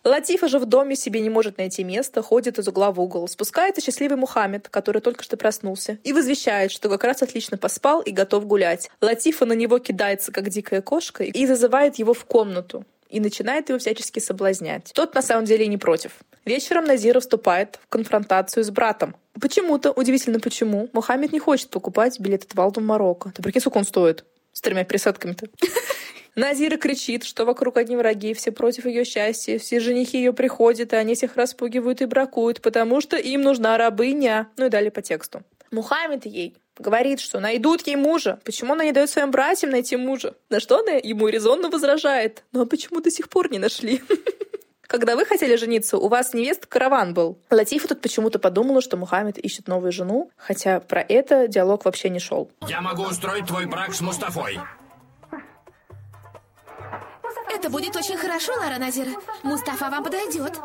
[0.05, 3.27] Латифа же в доме себе не может найти место, ходит из угла в угол.
[3.27, 8.11] Спускается счастливый Мухаммед, который только что проснулся, и возвещает, что как раз отлично поспал и
[8.11, 8.91] готов гулять.
[9.01, 13.79] Латифа на него кидается, как дикая кошка, и зазывает его в комнату и начинает его
[13.79, 14.91] всячески соблазнять.
[14.93, 16.13] Тот на самом деле не против.
[16.45, 19.15] Вечером Назира вступает в конфронтацию с братом.
[19.41, 23.33] Почему-то, удивительно почему, Мухаммед не хочет покупать билет от Валду в Марокко.
[23.35, 24.25] Ты прикинь, сколько он стоит?
[24.55, 25.49] С тремя пересадками-то.
[26.35, 30.97] Назира кричит, что вокруг одни враги, все против ее счастья, все женихи ее приходят, и
[30.97, 34.49] они всех распугивают и бракуют, потому что им нужна рабыня.
[34.57, 35.43] Ну и далее по тексту.
[35.71, 38.41] Мухаммед ей говорит, что найдут ей мужа.
[38.45, 40.35] Почему она не дает своим братьям найти мужа?
[40.51, 42.45] На что она ему резонно возражает.
[42.53, 44.03] Ну а почему до сих пор не нашли?
[44.87, 47.39] Когда вы хотели жениться, у вас невест караван был.
[47.51, 52.19] Латифа тут почему-то подумала, что Мухаммед ищет новую жену, хотя про это диалог вообще не
[52.19, 52.51] шел.
[52.69, 54.59] Я могу устроить твой брак с Мустафой.
[57.49, 59.13] Это будет очень хорошо, Лара Назира.
[59.43, 60.61] Мустафа вам подойдет.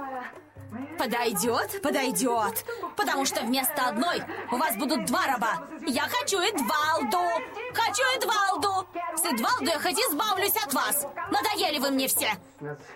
[1.00, 2.66] Подойдет, подойдет.
[2.98, 5.64] Потому что вместо одной у вас будут два раба.
[5.88, 7.26] Я хочу Эдвалду.
[7.74, 8.86] Хочу Эдвалду.
[9.16, 11.08] С Эдвалду я хоть избавлюсь от вас.
[11.32, 12.32] Надоели вы мне все.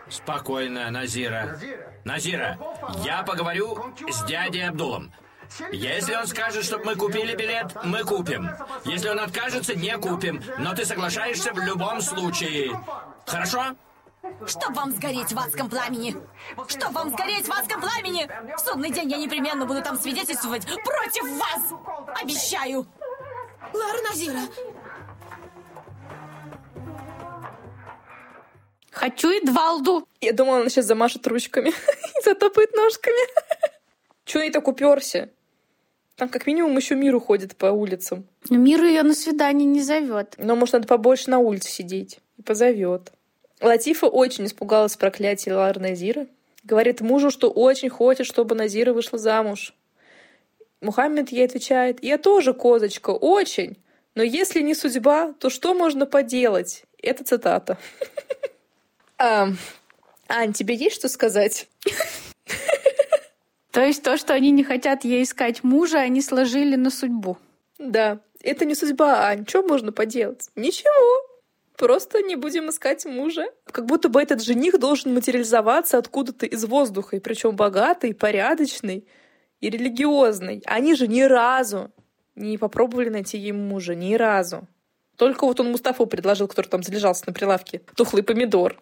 [0.09, 1.57] Спокойно, Назира.
[2.03, 2.59] Назира,
[3.05, 3.77] я поговорю
[4.11, 5.13] с дядей Абдулом.
[5.71, 8.49] Если он скажет, чтобы мы купили билет, мы купим.
[8.83, 10.43] Если он откажется, не купим.
[10.57, 12.77] Но ты соглашаешься в любом случае.
[13.25, 13.77] Хорошо?
[14.45, 16.15] Чтоб вам сгореть в адском пламени!
[16.67, 18.29] Чтоб вам сгореть в адском пламени!
[18.55, 22.21] В судный день я непременно буду там свидетельствовать против вас!
[22.21, 22.85] Обещаю!
[23.73, 24.41] Лара Назира,
[28.91, 30.07] Хочу Эдвалду.
[30.21, 31.69] Я думала, она сейчас замашет ручками
[32.19, 33.17] и затопает ножками.
[34.25, 35.29] Чего ей так уперся?
[36.15, 38.27] Там как минимум еще мир уходит по улицам.
[38.49, 40.35] Но мир ее на свидание не зовет.
[40.37, 42.19] Но, может, надо побольше на улице сидеть.
[42.37, 43.11] И позовет.
[43.63, 46.27] Латифа очень испугалась проклятия Лары Назира.
[46.65, 49.73] Говорит мужу, что очень хочет, чтобы Назира вышла замуж.
[50.81, 53.77] Мухаммед ей отвечает, я тоже козочка, очень.
[54.15, 56.83] Но если не судьба, то что можно поделать?
[57.01, 57.77] Это цитата.
[59.17, 59.55] Ань,
[60.53, 61.67] тебе есть что сказать?
[63.71, 67.37] То есть то, что они не хотят ей искать мужа, они сложили на судьбу.
[67.79, 69.47] Да, это не судьба, Ань.
[69.47, 70.49] Что можно поделать?
[70.55, 71.32] Ничего.
[71.77, 73.45] Просто не будем искать мужа.
[73.65, 79.07] Как будто бы этот жених должен материализоваться откуда-то из воздуха, и причем богатый, порядочный
[79.59, 80.61] и религиозный.
[80.65, 81.91] Они же ни разу
[82.35, 84.67] не попробовали найти ей мужа, ни разу.
[85.17, 87.81] Только вот он Мустафу предложил, который там залежался на прилавке.
[87.95, 88.77] Тухлый помидор.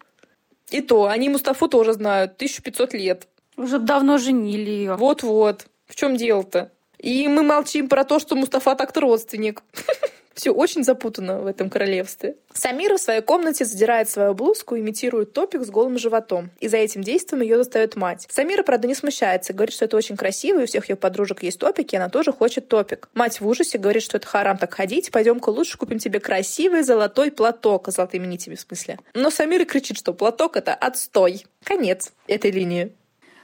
[0.70, 2.32] И то, они Мустафу тоже знают.
[2.32, 3.28] 1500 лет.
[3.56, 4.96] Уже давно женили ее.
[4.96, 5.66] Вот-вот.
[5.86, 6.72] В чем дело-то?
[6.98, 9.62] И мы молчим про то, что Мустафа так-то родственник.
[10.34, 12.36] Все очень запутано в этом королевстве.
[12.54, 16.50] Самира в своей комнате задирает свою блузку, имитирует топик с голым животом.
[16.60, 18.26] И за этим действием ее застает мать.
[18.30, 21.58] Самира, правда, не смущается, говорит, что это очень красиво, и у всех ее подружек есть
[21.58, 23.08] топики, и она тоже хочет топик.
[23.14, 27.30] Мать в ужасе говорит, что это харам так ходить, пойдем-ка лучше купим тебе красивый золотой
[27.30, 28.98] платок, золотыми нитями в смысле.
[29.14, 31.44] Но Самира кричит, что платок это отстой.
[31.64, 32.92] Конец этой линии.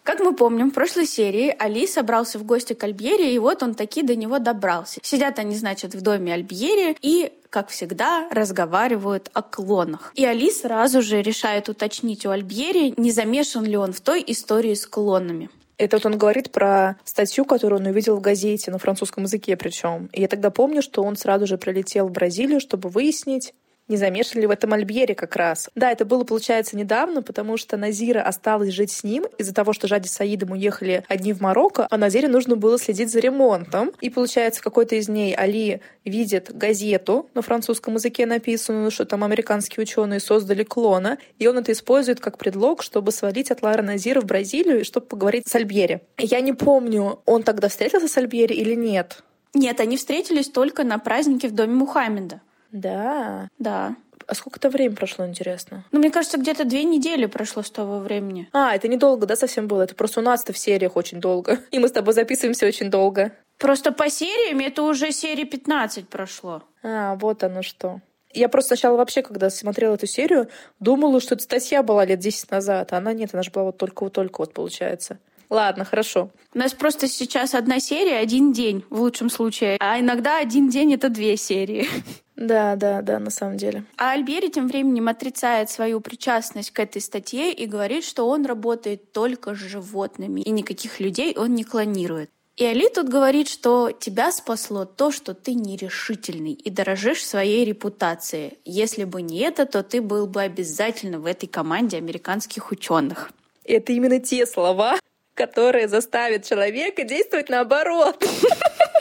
[0.09, 3.75] Как мы помним, в прошлой серии Али собрался в гости к Альбьере, и вот он
[3.75, 5.01] таки до него добрался.
[5.03, 10.11] Сидят они, значит, в доме Альбьери и как всегда, разговаривают о клонах.
[10.15, 14.73] И Али сразу же решает уточнить у Альбьери, не замешан ли он в той истории
[14.73, 15.51] с клонами.
[15.77, 20.09] Это вот он говорит про статью, которую он увидел в газете, на французском языке причем.
[20.15, 23.53] И я тогда помню, что он сразу же прилетел в Бразилию, чтобы выяснить,
[23.89, 25.71] не замешаны ли в этом Альбьере как раз.
[25.75, 29.89] Да, это было, получается, недавно, потому что Назира осталась жить с ним из-за того, что
[29.89, 33.93] Жади с Саидом уехали одни в Марокко, а Назире нужно было следить за ремонтом.
[34.01, 39.83] И, получается, какой-то из ней Али видит газету на французском языке написанную, что там американские
[39.83, 44.25] ученые создали клона, и он это использует как предлог, чтобы свалить от Лара Назира в
[44.25, 46.01] Бразилию и чтобы поговорить с Альбьери.
[46.19, 49.23] Я не помню, он тогда встретился с Альбьери или нет.
[49.55, 52.43] Нет, они встретились только на празднике в доме Мухаммеда.
[52.73, 53.49] Да.
[53.59, 53.97] Да.
[54.27, 55.85] А сколько-то времени прошло, интересно?
[55.91, 58.49] Ну, мне кажется, где-то две недели прошло с того времени.
[58.53, 59.83] А, это недолго, да, совсем было?
[59.83, 61.61] Это просто у нас-то в сериях очень долго.
[61.71, 63.33] И мы с тобой записываемся очень долго.
[63.57, 66.63] Просто по сериям это уже серии 15 прошло.
[66.83, 68.01] А, вот оно что.
[68.35, 72.51] Я просто сначала вообще, когда смотрела эту серию, думала, что эта статья была лет 10
[72.51, 75.19] назад, а она нет, она же была вот только-только вот получается.
[75.51, 76.31] Ладно, хорошо.
[76.53, 80.93] У нас просто сейчас одна серия, один день в лучшем случае, а иногда один день—
[80.95, 81.89] это две серии.
[82.39, 83.85] Да, да, да, на самом деле.
[83.97, 89.13] А Альбери тем временем отрицает свою причастность к этой статье и говорит, что он работает
[89.13, 92.31] только с животными, и никаких людей он не клонирует.
[92.57, 98.59] И Али тут говорит, что тебя спасло то, что ты нерешительный и дорожишь своей репутацией.
[98.65, 103.33] Если бы не это, то ты был бы обязательно в этой команде американских ученых.
[103.65, 104.99] Это именно те слова,
[105.35, 108.25] которые заставят человека действовать наоборот.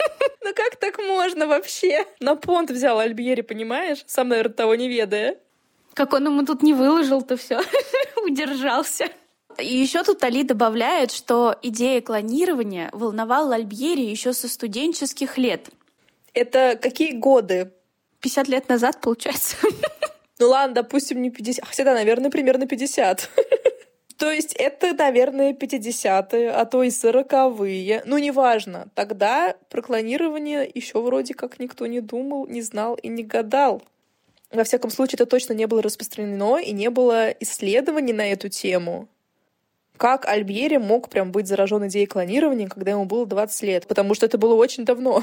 [0.48, 2.06] Ну как так можно вообще?
[2.20, 4.02] На понт взял Альбьери, понимаешь?
[4.06, 5.36] Сам, наверное, того не ведая.
[5.92, 7.60] Как он ему тут не выложил-то все,
[8.24, 9.08] удержался.
[9.58, 15.68] И еще тут Али добавляет, что идея клонирования волновала Альбьери еще со студенческих лет.
[16.32, 17.72] Это какие годы?
[18.20, 19.56] 50 лет назад, получается.
[20.40, 21.64] Ну ладно, допустим, не 50.
[21.66, 23.28] Хотя, да, наверное, примерно 50.
[24.18, 28.02] То есть это, наверное, 50-е, а то и 40-е.
[28.04, 28.88] Ну, неважно.
[28.94, 33.80] Тогда про клонирование еще вроде как никто не думал, не знал и не гадал.
[34.50, 39.06] Во всяком случае, это точно не было распространено и не было исследований на эту тему.
[39.96, 43.86] Как Альбьери мог прям быть заражен идеей клонирования, когда ему было 20 лет?
[43.86, 45.22] Потому что это было очень давно.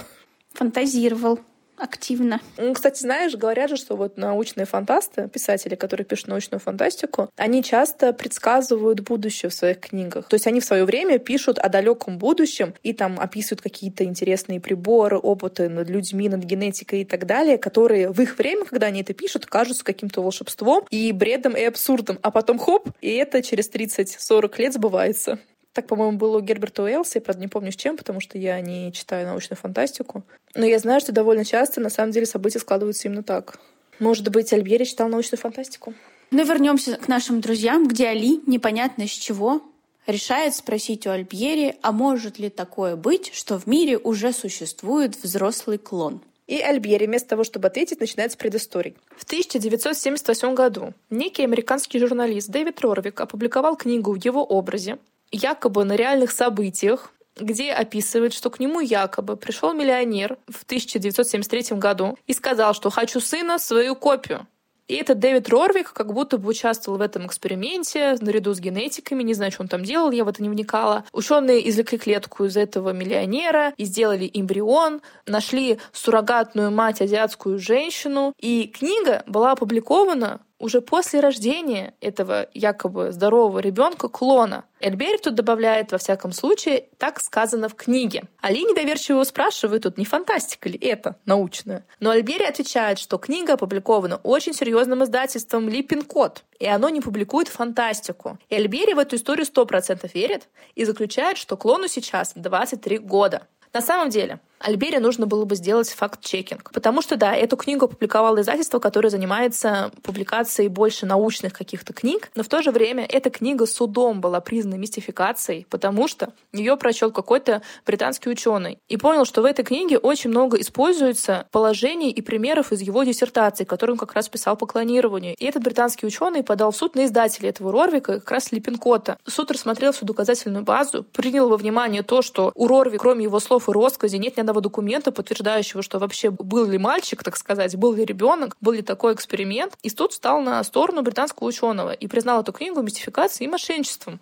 [0.53, 1.39] Фантазировал
[1.77, 2.41] активно.
[2.73, 8.13] Кстати, знаешь, говорят же, что вот научные фантасты, писатели, которые пишут научную фантастику, они часто
[8.13, 10.27] предсказывают будущее в своих книгах.
[10.27, 14.59] То есть они в свое время пишут о далеком будущем и там описывают какие-то интересные
[14.59, 19.01] приборы, опыты над людьми, над генетикой и так далее, которые в их время, когда они
[19.01, 22.19] это пишут, кажутся каким-то волшебством и бредом и абсурдом.
[22.21, 25.39] А потом хоп, и это через 30-40 лет сбывается.
[25.75, 28.61] Так, по-моему, было у Герберта Уэллса, я, правда, не помню с чем, потому что я
[28.61, 30.23] не читаю научную фантастику.
[30.55, 33.59] Но я знаю, что довольно часто, на самом деле, события складываются именно так.
[33.99, 35.93] Может быть, Альбери читал научную фантастику?
[36.31, 39.61] Ну, вернемся к нашим друзьям, где Али, непонятно с чего,
[40.07, 45.77] решает спросить у Альбьери, а может ли такое быть, что в мире уже существует взрослый
[45.77, 46.21] клон?
[46.47, 48.95] И Альбьери, вместо того, чтобы ответить, начинает с предыстории.
[49.17, 54.99] В 1978 году некий американский журналист Дэвид Рорвик опубликовал книгу в его образе,
[55.31, 62.17] якобы на реальных событиях, где описывает, что к нему якобы пришел миллионер в 1973 году
[62.27, 64.47] и сказал, что хочу сына свою копию.
[64.87, 69.33] И этот Дэвид Рорвик как будто бы участвовал в этом эксперименте наряду с генетиками, не
[69.33, 71.05] знаю, что он там делал, я в это не вникала.
[71.11, 78.67] Ученые извлекли клетку из этого миллионера и сделали эмбрион, нашли суррогатную мать, азиатскую женщину, и
[78.67, 84.65] книга была опубликована уже после рождения этого якобы здорового ребенка клона.
[84.79, 88.23] Эльбери тут добавляет, во всяком случае, так сказано в книге.
[88.41, 91.85] Али недоверчиво спрашивает, тут не фантастика ли это научная?
[91.99, 97.47] Но Альбери отвечает, что книга опубликована очень серьезным издательством Липин Код, и оно не публикует
[97.47, 98.37] фантастику.
[98.49, 103.47] И Альбери в эту историю 100% верит и заключает, что клону сейчас 23 года.
[103.75, 106.71] На самом деле, Альбере нужно было бы сделать факт-чекинг.
[106.71, 112.43] Потому что, да, эту книгу опубликовало издательство, которое занимается публикацией больше научных каких-то книг, но
[112.43, 117.61] в то же время эта книга судом была признана мистификацией, потому что ее прочел какой-то
[117.85, 122.81] британский ученый и понял, что в этой книге очень много используется положений и примеров из
[122.81, 125.35] его диссертации, которую он как раз писал по клонированию.
[125.37, 129.17] И этот британский ученый подал в суд на издателя этого Рорвика, как раз Липпенкота.
[129.27, 133.64] Суд рассмотрел всю доказательную базу, принял во внимание то, что у Рорви, кроме его слов
[133.69, 137.93] и росскази, нет ни одного документа, подтверждающего, что вообще был ли мальчик, так сказать, был
[137.93, 139.77] ли ребенок, был ли такой эксперимент.
[139.83, 144.19] И суд встал на сторону британского ученого и признал эту книгу мистификацией и мошенничеством.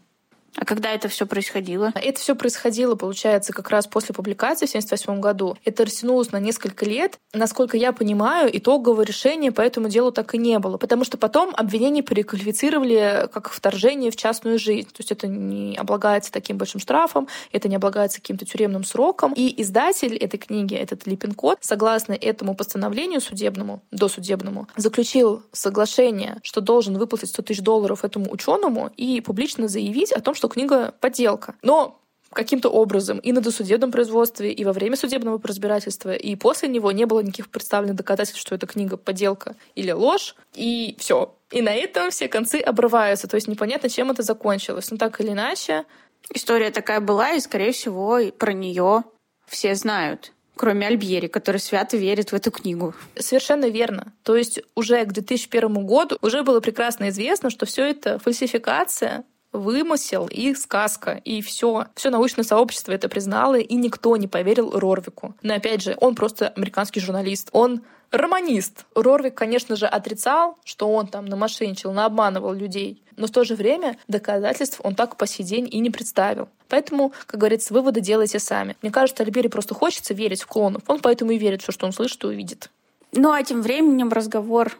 [0.56, 1.92] А когда это все происходило?
[1.96, 5.58] Это все происходило, получается, как раз после публикации в 1978 году.
[5.66, 7.18] Это растянулось на несколько лет.
[7.34, 10.78] Насколько я понимаю, итогового решения по этому делу так и не было.
[10.78, 14.90] Потому что потом обвинение переквалифицировали как вторжение в частную жизнь.
[14.90, 19.34] То есть это не облагается таким большим штрафом, это не облагается каким-то тюремным сроком.
[19.34, 26.98] И издатель этой книги, этот Липпенкот, согласно этому постановлению судебному, досудебному, заключил соглашение, что должен
[26.98, 31.56] выплатить 100 тысяч долларов этому ученому и публично заявить о том, что что книга подделка.
[31.62, 32.02] Но
[32.34, 37.06] каким-то образом и на досудебном производстве, и во время судебного разбирательства, и после него не
[37.06, 41.34] было никаких представленных доказательств, что эта книга подделка или ложь, и все.
[41.50, 44.92] И на этом все концы обрываются, то есть непонятно, чем это закончилось.
[44.92, 45.86] Но так или иначе...
[46.34, 49.04] История такая была, и, скорее всего, про нее
[49.46, 52.94] все знают кроме Альбьери, который свято верит в эту книгу.
[53.18, 54.14] Совершенно верно.
[54.24, 60.28] То есть уже к 2001 году уже было прекрасно известно, что все это фальсификация, вымысел
[60.30, 61.86] и сказка, и все.
[61.96, 65.36] Все научное сообщество это признало, и никто не поверил Рорвику.
[65.42, 67.50] Но опять же, он просто американский журналист.
[67.52, 68.86] Он романист.
[68.96, 73.02] Рорвик, конечно же, отрицал, что он там намошенничал, наобманывал людей.
[73.18, 76.50] Но в то же время доказательств он так по сей день и не представил.
[76.70, 78.76] Поэтому, как говорится, выводы делайте сами.
[78.82, 80.84] Мне кажется, Альбери просто хочется верить в клонов.
[80.88, 82.70] Он поэтому и верит все, что он слышит и увидит.
[83.12, 84.72] Ну а тем временем разговор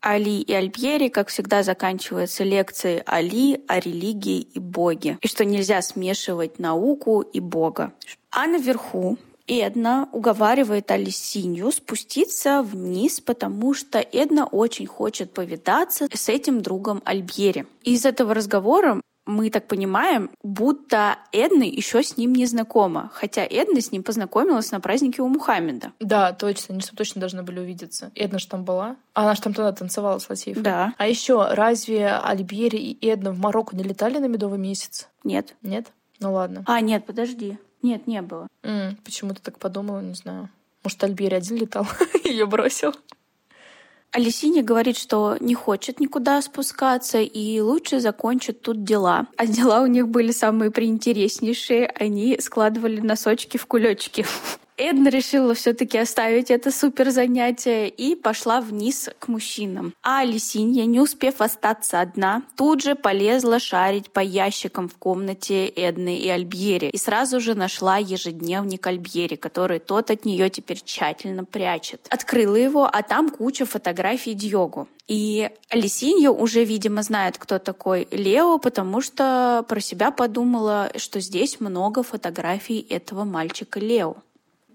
[0.00, 5.82] Али и Альбьери, как всегда, заканчивается лекцией Али о религии и Боге, и что нельзя
[5.82, 7.92] смешивать науку и Бога.
[8.30, 16.62] А наверху Эдна уговаривает Алисинью спуститься вниз, потому что Эдна очень хочет повидаться с этим
[16.62, 17.66] другом Альбьери.
[17.82, 23.80] Из этого разговора мы так понимаем, будто Эдна еще с ним не знакома, хотя Эдна
[23.80, 25.92] с ним познакомилась на празднике у Мухаммеда.
[26.00, 28.10] Да, точно, они что точно должны были увидеться.
[28.14, 28.96] Эдна же там была.
[29.14, 30.62] Она же там тогда танцевала с Латифом.
[30.62, 30.94] Да.
[30.96, 35.08] А еще разве Альбери и Эдна в Марокко не летали на медовый месяц?
[35.24, 35.54] Нет.
[35.62, 35.88] Нет?
[36.20, 36.62] Ну ладно.
[36.66, 37.58] А, нет, подожди.
[37.82, 38.48] Нет, не было.
[38.62, 40.48] М, почему ты так подумала, не знаю.
[40.82, 41.86] Может, Альбери один летал,
[42.24, 42.94] ее бросил.
[44.12, 49.26] Алисиня говорит, что не хочет никуда спускаться и лучше закончит тут дела.
[49.36, 51.86] А дела у них были самые приинтереснейшие.
[51.88, 54.24] Они складывали носочки в кулечки.
[54.78, 59.94] Эдна решила все-таки оставить это супер занятие и пошла вниз к мужчинам.
[60.02, 66.18] А Алисинья, не успев остаться одна, тут же полезла шарить по ящикам в комнате Эдны
[66.18, 72.06] и Альбьери и сразу же нашла ежедневник Альбьери, который тот от нее теперь тщательно прячет.
[72.10, 74.88] Открыла его, а там куча фотографий Дьогу.
[75.08, 81.60] И Алисинья уже, видимо, знает, кто такой Лео, потому что про себя подумала, что здесь
[81.60, 84.16] много фотографий этого мальчика Лео.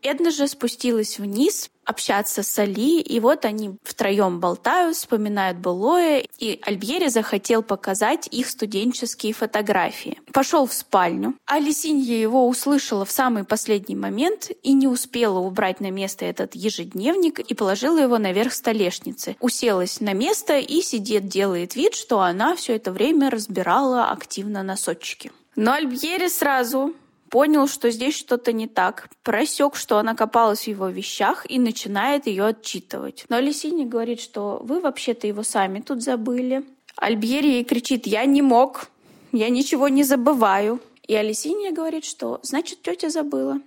[0.01, 6.59] Эдна же спустилась вниз общаться с Али, и вот они втроем болтают, вспоминают былое, и
[6.63, 10.19] Альбьери захотел показать их студенческие фотографии.
[10.31, 11.35] Пошел в спальню.
[11.45, 17.39] Алисинья его услышала в самый последний момент и не успела убрать на место этот ежедневник
[17.39, 19.35] и положила его наверх столешницы.
[19.39, 25.31] Уселась на место и сидит, делает вид, что она все это время разбирала активно носочки.
[25.55, 26.93] Но Альбьери сразу
[27.31, 32.27] понял, что здесь что-то не так, просек, что она копалась в его вещах и начинает
[32.27, 33.25] ее отчитывать.
[33.29, 36.63] Но Алисини говорит, что вы вообще-то его сами тут забыли.
[36.97, 38.89] Альбьери ей кричит, я не мог,
[39.31, 40.79] я ничего не забываю.
[41.07, 43.59] И Алисинья говорит, что значит тетя забыла.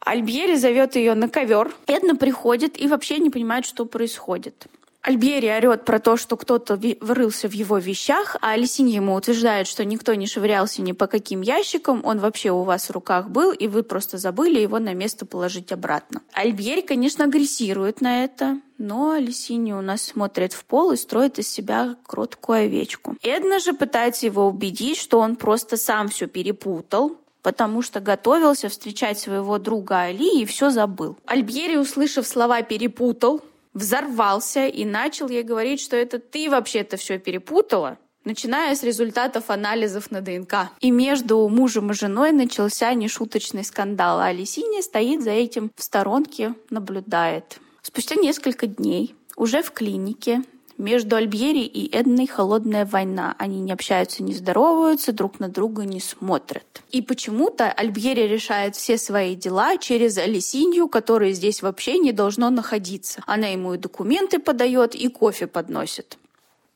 [0.00, 1.72] Альбьери зовет ее на ковер.
[1.86, 4.66] Эдна приходит и вообще не понимает, что происходит.
[5.02, 9.84] Альбери орет про то, что кто-то вырылся в его вещах, а Алисинья ему утверждает, что
[9.84, 13.66] никто не швырялся ни по каким ящикам, он вообще у вас в руках был, и
[13.66, 16.22] вы просто забыли его на место положить обратно.
[16.32, 21.48] Альбери, конечно, агрессирует на это, но Алисинья у нас смотрит в пол и строит из
[21.48, 23.16] себя кроткую овечку.
[23.22, 29.18] Эдна же пытается его убедить, что он просто сам все перепутал, потому что готовился встречать
[29.18, 31.16] своего друга Али и все забыл.
[31.26, 33.42] Альбери, услышав слова «перепутал»,
[33.74, 40.10] взорвался и начал ей говорить, что это ты вообще-то все перепутала, начиная с результатов анализов
[40.10, 40.70] на ДНК.
[40.80, 46.54] И между мужем и женой начался нешуточный скандал, а Алисиния стоит за этим в сторонке,
[46.70, 47.58] наблюдает.
[47.82, 50.42] Спустя несколько дней уже в клинике
[50.82, 53.34] между Альбьери и Эдной холодная война.
[53.38, 56.82] Они не общаются, не здороваются, друг на друга не смотрят.
[56.90, 63.22] И почему-то Альбьери решает все свои дела через Алисинью, которая здесь вообще не должно находиться.
[63.26, 66.18] Она ему и документы подает, и кофе подносит.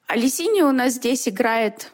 [0.06, 1.90] Алисинья у нас здесь играет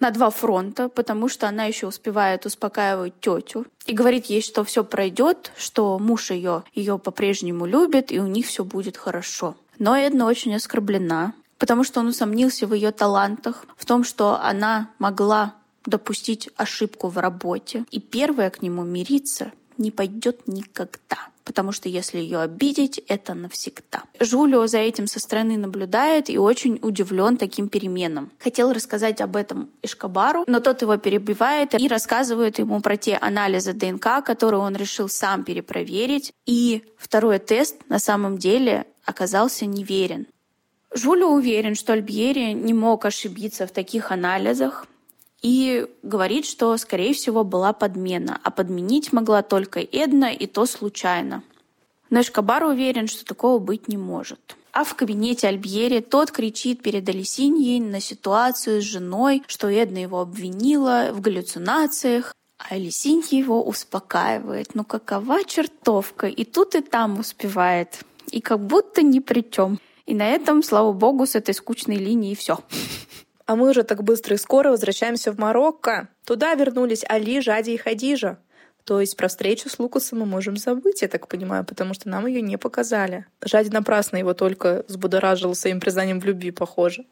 [0.00, 4.82] на два фронта, потому что она еще успевает успокаивать тетю и говорит ей, что все
[4.82, 9.54] пройдет, что муж ее ее по-прежнему любит и у них все будет хорошо.
[9.78, 14.90] Но Эдна очень оскорблена, потому что он усомнился в ее талантах, в том, что она
[14.98, 15.54] могла
[15.86, 17.84] допустить ошибку в работе.
[17.92, 21.28] И первая к нему мириться не пойдет никогда.
[21.44, 24.02] Потому что если ее обидеть, это навсегда.
[24.18, 28.32] Жулио за этим со стороны наблюдает и очень удивлен таким переменам.
[28.40, 33.72] Хотел рассказать об этом Ишкабару, но тот его перебивает и рассказывает ему про те анализы
[33.72, 36.32] ДНК, которые он решил сам перепроверить.
[36.44, 40.26] И второй тест на самом деле оказался неверен.
[40.94, 44.86] Жулио уверен, что Альбьери не мог ошибиться в таких анализах
[45.40, 51.42] и говорит, что, скорее всего, была подмена, а подменить могла только Эдна, и то случайно.
[52.10, 54.56] Но Эшкабар уверен, что такого быть не может.
[54.72, 60.20] А в кабинете Альбьери тот кричит перед Алисиньей на ситуацию с женой, что Эдна его
[60.20, 64.74] обвинила в галлюцинациях, а Алисинья его успокаивает.
[64.74, 66.26] Ну какова чертовка?
[66.26, 68.04] И тут и там успевает.
[68.30, 69.78] И как будто ни при чем.
[70.06, 72.58] И на этом, слава богу, с этой скучной линии все.
[73.46, 76.08] А мы уже так быстро и скоро возвращаемся в Марокко.
[76.24, 78.38] Туда вернулись Али, Жади и Хадижа.
[78.84, 82.26] То есть про встречу с Лукасом мы можем забыть, я так понимаю, потому что нам
[82.26, 83.26] ее не показали.
[83.44, 87.04] Жади напрасно его только взбудоражил своим признанием в любви, похоже.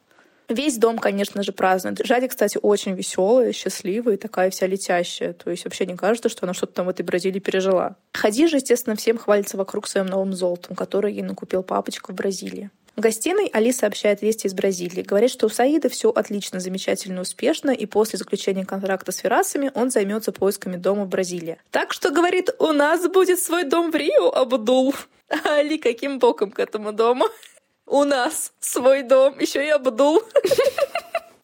[0.49, 2.05] Весь дом, конечно же, празднует.
[2.05, 5.31] Жади, кстати, очень веселая, счастливая, такая вся летящая.
[5.31, 7.95] То есть вообще не кажется, что она что-то там в этой Бразилии пережила.
[8.11, 12.69] Хадижа, естественно, всем хвалится вокруг своим новым золотом, который ей накупил папочка в Бразилии.
[12.97, 15.01] В гостиной Али сообщает вести из Бразилии.
[15.01, 19.91] Говорит, что у Саида все отлично, замечательно, успешно, и после заключения контракта с Феррасами он
[19.91, 21.57] займется поисками дома в Бразилии.
[21.71, 24.93] Так что, говорит, у нас будет свой дом в Рио, Абдул.
[25.29, 27.25] А Али каким боком к этому дому?
[27.85, 30.21] У нас свой дом, еще и Абдул.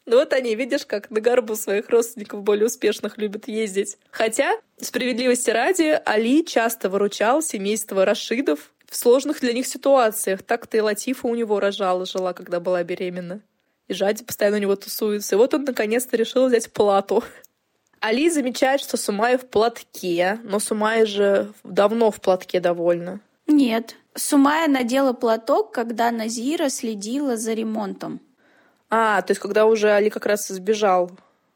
[0.06, 3.98] Ну вот они, видишь, как на горбу своих родственников более успешных любят ездить.
[4.12, 10.44] Хотя, справедливости ради, Али часто выручал семейство Рашидов, в сложных для них ситуациях.
[10.44, 13.42] Так-то и Латифа у него рожала, жила, когда была беременна.
[13.88, 15.36] И Жади постоянно у него тусуется.
[15.36, 17.24] И вот он наконец-то решил взять плату.
[18.00, 23.20] Али замечает, что Сумай в платке, но Сумай же давно в платке довольна.
[23.48, 23.96] Нет.
[24.14, 28.20] Сумая надела платок, когда Назира следила за ремонтом.
[28.90, 31.08] А, то есть когда уже Али как раз сбежал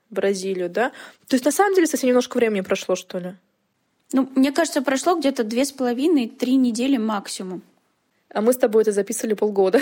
[0.09, 0.91] в Бразилию, да?
[1.27, 3.35] То есть на самом деле совсем немножко времени прошло, что ли?
[4.13, 7.61] Ну, мне кажется, прошло где-то две с половиной, три недели максимум.
[8.33, 9.81] А мы с тобой это записывали полгода.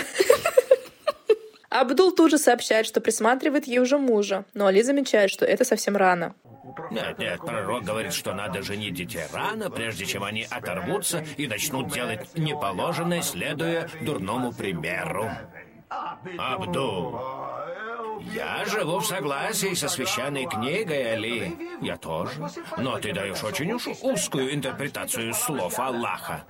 [1.70, 5.96] Абдул тут же сообщает, что присматривает ей уже мужа, но Али замечает, что это совсем
[5.96, 6.34] рано.
[6.90, 11.92] Нет, нет, пророк говорит, что надо женить детей рано, прежде чем они оторвутся и начнут
[11.92, 15.30] делать неположенное, следуя дурному примеру.
[16.38, 17.20] Абдул,
[18.20, 21.56] я живу в согласии со священной книгой, Али.
[21.80, 22.32] Я тоже.
[22.78, 26.44] Но ты даешь очень уж узкую интерпретацию слов Аллаха.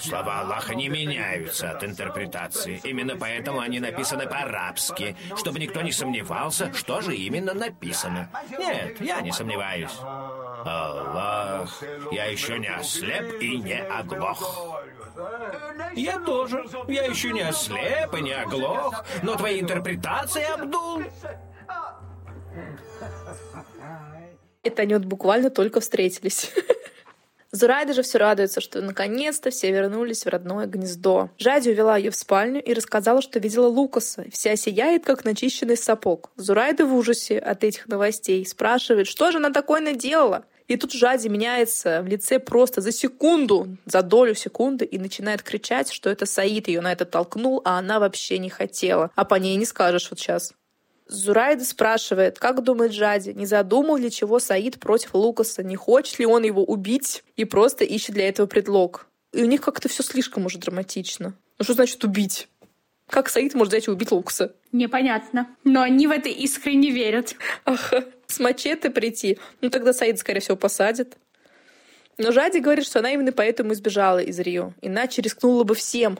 [0.00, 2.80] Слова Аллаха не меняются от интерпретации.
[2.84, 8.30] Именно поэтому они написаны по-арабски, чтобы никто не сомневался, что же именно написано.
[8.58, 9.92] Нет, я не сомневаюсь.
[10.64, 14.82] Аллах, я еще не ослеп и не оглох.
[15.94, 16.64] Я тоже.
[16.88, 21.02] Я еще не ослеп и не оглох, но твои интерпретации, Абдул...
[24.62, 26.50] Это они вот буквально только встретились.
[27.54, 31.28] Зурайда же все радуется, что наконец-то все вернулись в родное гнездо.
[31.38, 34.24] Жади увела ее в спальню и рассказала, что видела Лукаса.
[34.32, 36.30] Вся сияет, как начищенный сапог.
[36.34, 40.46] Зурайда в ужасе от этих новостей спрашивает, что же она такое наделала?
[40.66, 45.92] И тут Жади меняется в лице просто за секунду, за долю секунды, и начинает кричать,
[45.92, 49.10] что это Саид ее на это толкнул, а она вообще не хотела.
[49.14, 50.54] А по ней не скажешь вот сейчас.
[51.06, 56.24] Зурайда спрашивает, как думает Жади, не задумал ли чего Саид против Лукаса, не хочет ли
[56.24, 59.06] он его убить и просто ищет для этого предлог.
[59.32, 61.34] И у них как-то все слишком уже драматично.
[61.58, 62.48] Ну что значит убить?
[63.10, 64.54] Как Саид может взять и убить Лукаса?
[64.72, 65.48] Непонятно.
[65.62, 67.36] Но они в это искренне верят.
[67.64, 68.04] Ага.
[68.34, 69.38] С мачете прийти.
[69.60, 71.16] Ну тогда Саид, скорее всего, посадит.
[72.18, 74.72] Но Жади говорит, что она именно поэтому избежала из Рио.
[74.82, 76.18] Иначе рискнула бы всем,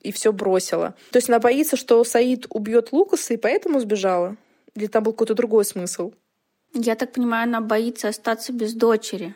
[0.00, 0.94] и все бросила.
[1.10, 4.36] То есть она боится, что Саид убьет Лукаса, и поэтому сбежала?
[4.74, 6.14] Или там был какой-то другой смысл?
[6.72, 9.34] Я так понимаю, она боится остаться без дочери.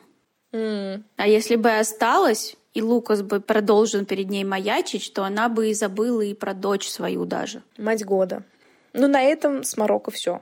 [0.53, 1.03] Mm.
[1.17, 5.75] А если бы осталась, и Лукас бы продолжил перед ней маячить, то она бы и
[5.75, 7.63] забыла и про дочь свою даже.
[7.77, 8.45] Мать года.
[8.95, 10.41] Ну, на этом с Марокко все.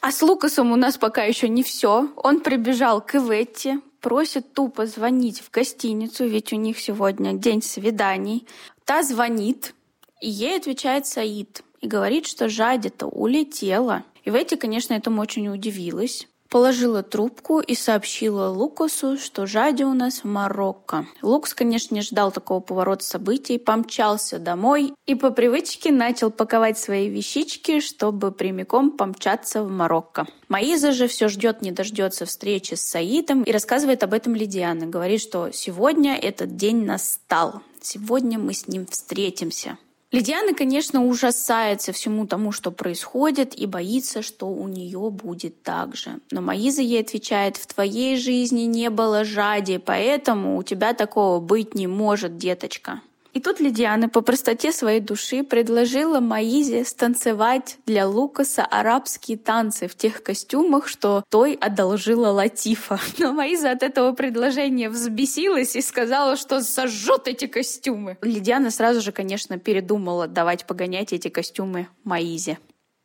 [0.00, 2.08] А с Лукасом у нас пока еще не все.
[2.16, 8.46] Он прибежал к Иветте, просит тупо звонить в гостиницу, ведь у них сегодня день свиданий.
[8.86, 9.74] Та звонит,
[10.22, 14.04] и ей отвечает Саид и говорит, что Жадя-то улетела.
[14.24, 16.26] И Ветти, конечно, этому очень удивилась.
[16.50, 21.06] Положила трубку и сообщила Лукасу, что Жади у нас в Марокко.
[21.22, 27.08] Лукас, конечно, не ждал такого поворота событий, помчался домой и по привычке начал паковать свои
[27.08, 30.26] вещички, чтобы прямиком помчаться в Марокко.
[30.48, 34.86] Маиза же все ждет, не дождется встречи с Саидом и рассказывает об этом Лидиане.
[34.86, 37.62] Говорит, что сегодня этот день настал.
[37.80, 39.78] Сегодня мы с ним встретимся.
[40.12, 46.18] Лидиана, конечно, ужасается всему тому, что происходит, и боится, что у нее будет так же.
[46.32, 51.76] Но Маиза ей отвечает, в твоей жизни не было жади, поэтому у тебя такого быть
[51.76, 53.02] не может, деточка.
[53.32, 59.94] И тут Лидиана по простоте своей души предложила Маизе станцевать для Лукаса арабские танцы в
[59.94, 62.98] тех костюмах, что той одолжила Латифа.
[63.18, 68.18] Но Маиза от этого предложения взбесилась и сказала, что сожжет эти костюмы.
[68.22, 72.58] Лидиана сразу же, конечно, передумала давать погонять эти костюмы Маизе.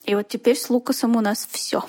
[0.05, 1.83] И вот теперь с Лукасом у нас все.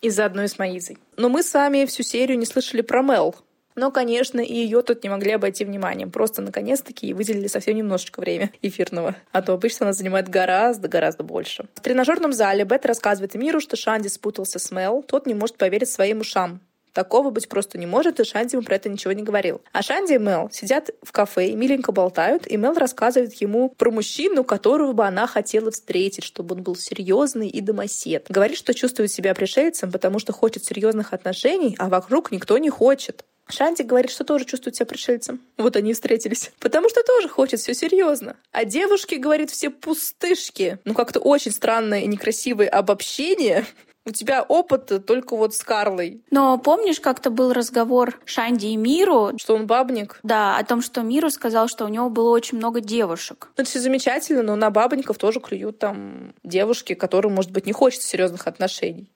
[0.00, 0.98] И заодно и с Маизой.
[1.16, 3.34] Но мы с вами всю серию не слышали про Мел.
[3.76, 6.10] Но, конечно, и ее тут не могли обойти вниманием.
[6.10, 9.14] Просто, наконец-таки, выделили совсем немножечко времени эфирного.
[9.32, 11.66] А то обычно она занимает гораздо-гораздо больше.
[11.74, 15.02] В тренажерном зале Бет рассказывает Миру, что Шанди спутался с Мел.
[15.02, 16.60] Тот не может поверить своим ушам.
[16.96, 19.60] Такого быть просто не может, и Шанди ему про это ничего не говорил.
[19.72, 23.90] А Шанди и Мел сидят в кафе и миленько болтают, и Мел рассказывает ему про
[23.90, 28.24] мужчину, которого бы она хотела встретить, чтобы он был серьезный и домосед.
[28.30, 33.26] Говорит, что чувствует себя пришельцем, потому что хочет серьезных отношений, а вокруг никто не хочет.
[33.48, 35.42] Шанти говорит, что тоже чувствует себя пришельцем.
[35.58, 36.50] Вот они и встретились.
[36.60, 38.36] Потому что тоже хочет все серьезно.
[38.52, 40.78] А девушки, говорит, все пустышки.
[40.84, 43.66] Ну, как-то очень странное и некрасивое обобщение.
[44.06, 46.22] У тебя опыт только вот с Карлой.
[46.30, 49.32] Но помнишь, как-то был разговор Шанди и Миру?
[49.36, 50.20] Что он бабник?
[50.22, 53.48] Да, о том, что Миру сказал, что у него было очень много девушек.
[53.56, 57.72] Ну, это все замечательно, но на бабников тоже клюют там девушки, которым, может быть, не
[57.72, 59.10] хочется серьезных отношений.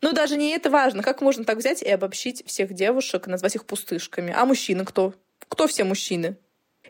[0.00, 1.02] Ну, даже не это важно.
[1.02, 4.32] Как можно так взять и обобщить всех девушек, назвать их пустышками?
[4.36, 5.14] А мужчины кто?
[5.48, 6.36] Кто все мужчины?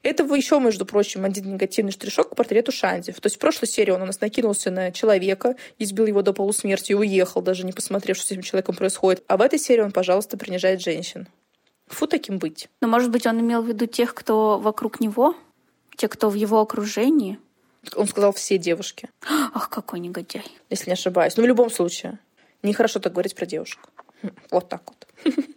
[0.07, 3.11] Это еще, между прочим, один негативный штришок к портрету Шанди.
[3.11, 6.93] То есть в прошлой серии он у нас накинулся на человека, избил его до полусмерти
[6.93, 9.25] и уехал, даже не посмотрев, что с этим человеком происходит.
[9.27, 11.27] А в этой серии он, пожалуйста, принижает женщин.
[11.89, 12.69] Фу таким быть.
[12.81, 15.35] Но, может быть, он имел в виду тех, кто вокруг него?
[15.97, 17.41] Те, кто в его окружении?
[17.97, 19.11] Он сказал все девушки.
[19.55, 20.47] Ах, какой негодяй.
[20.71, 21.37] Если не ошибаюсь.
[21.37, 22.21] Но в любом случае.
[22.63, 23.81] Нехорошо так говорить про девушек.
[24.53, 24.96] Вот так вот.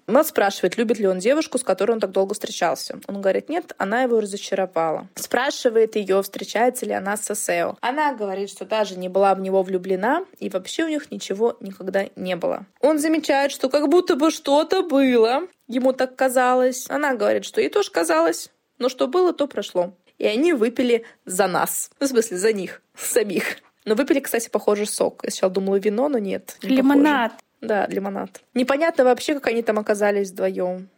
[0.07, 2.99] Мэл спрашивает, любит ли он девушку, с которой он так долго встречался.
[3.07, 5.07] Он говорит, нет, она его разочаровала.
[5.15, 7.77] Спрашивает ее, встречается ли она с Сео.
[7.81, 12.05] Она говорит, что даже не была в него влюблена, и вообще у них ничего никогда
[12.15, 12.65] не было.
[12.81, 15.43] Он замечает, что как будто бы что-то было.
[15.67, 16.89] Ему так казалось.
[16.89, 18.49] Она говорит, что ей тоже казалось.
[18.79, 19.93] Но что было, то прошло.
[20.17, 21.91] И они выпили за нас.
[21.99, 22.81] Ну, в смысле, за них.
[22.95, 23.57] Самих.
[23.85, 25.21] Но выпили, кстати, похоже, сок.
[25.23, 26.57] Я сначала думала вино, но нет.
[26.61, 27.31] Не лимонад.
[27.31, 27.48] Похоже.
[27.61, 28.41] Да, лимонад.
[28.53, 30.89] Непонятно вообще, как они там оказались вдвоем.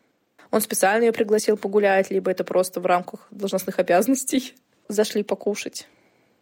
[0.51, 4.53] Он специально ее пригласил погулять, либо это просто в рамках должностных обязанностей.
[4.87, 5.87] Зашли покушать,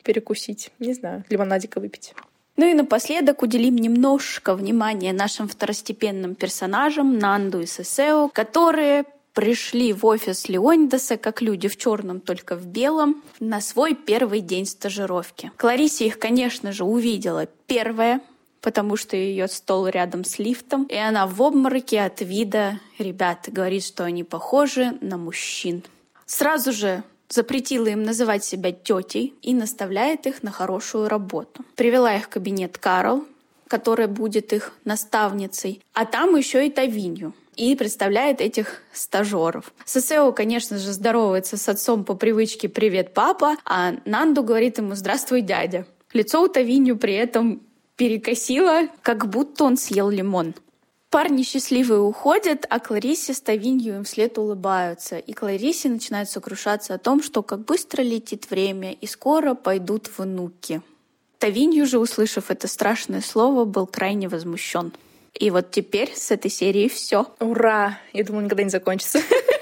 [0.04, 2.14] перекусить, не знаю, лимонадика выпить.
[2.58, 10.06] Ну и напоследок уделим немножко внимания нашим второстепенным персонажам Нанду и Сесео, которые пришли в
[10.06, 15.52] офис Леонидаса как люди в черном, только в белом, на свой первый день стажировки.
[15.56, 18.20] Кларисе их, конечно же, увидела первая,
[18.62, 23.84] потому что ее стол рядом с лифтом, и она в обмороке от вида ребят говорит,
[23.84, 25.84] что они похожи на мужчин.
[26.26, 31.64] Сразу же запретила им называть себя тетей и наставляет их на хорошую работу.
[31.76, 33.26] Привела их в кабинет Карл,
[33.68, 35.82] которая будет их наставницей.
[35.94, 39.74] А там еще и Тавинью и представляет этих стажеров.
[39.84, 45.42] Сосео, конечно же, здоровается с отцом по привычке «Привет, папа», а Нанду говорит ему «Здравствуй,
[45.42, 45.86] дядя».
[46.14, 47.62] Лицо у Тавинью при этом
[48.00, 50.56] перекосило, как будто он съел лимон.
[51.10, 55.18] Парни счастливые уходят, а Кларисе с Тавинью им вслед улыбаются.
[55.18, 60.82] И Кларисе начинает сокрушаться о том, что как быстро летит время, и скоро пойдут внуки.
[61.40, 64.94] Тавинью же, услышав это страшное слово, был крайне возмущен.
[65.34, 67.26] И вот теперь с этой серии все.
[67.42, 68.00] Ура!
[68.14, 69.20] Я думала, никогда не закончится.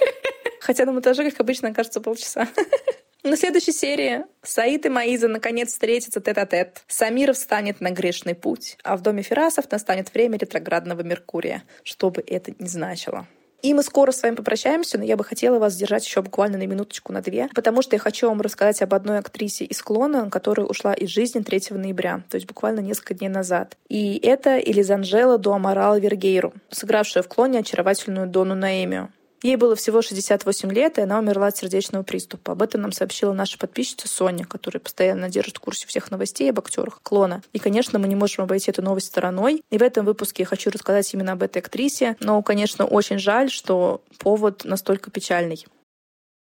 [0.60, 2.48] Хотя на монтаже, как обычно, кажется полчаса.
[3.28, 6.84] На следующей серии Саид и Маиза наконец встретятся тет-а-тет.
[6.88, 12.24] Самир встанет на грешный путь, а в доме Ферасов настанет время ретроградного Меркурия, что бы
[12.26, 13.28] это ни значило.
[13.62, 16.68] И мы скоро с вами попрощаемся, но я бы хотела вас держать еще буквально на
[16.68, 20.66] минуточку, на две, потому что я хочу вам рассказать об одной актрисе из «Клона», которая
[20.66, 23.76] ушла из жизни 3 ноября, то есть буквально несколько дней назад.
[23.90, 29.12] И это Элизанжела Дуамарала Вергейру, сыгравшая в «Клоне» очаровательную Дону Наэмию.
[29.44, 32.54] Ей было всего 68 лет, и она умерла от сердечного приступа.
[32.54, 36.60] Об этом нам сообщила наша подписчица Соня, которая постоянно держит в курсе всех новостей об
[36.60, 37.44] актерах клона.
[37.54, 39.64] И, конечно, мы не можем обойти эту новость стороной.
[39.70, 42.16] И в этом выпуске я хочу рассказать именно об этой актрисе.
[42.20, 45.66] Но, конечно, очень жаль, что повод настолько печальный.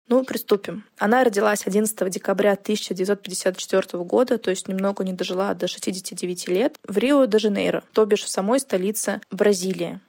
[0.09, 0.85] Ну, приступим.
[0.97, 6.97] Она родилась 11 декабря 1954 года, то есть немного не дожила до 69 лет, в
[6.97, 10.01] Рио-де-Жанейро, то бишь в самой столице Бразилии.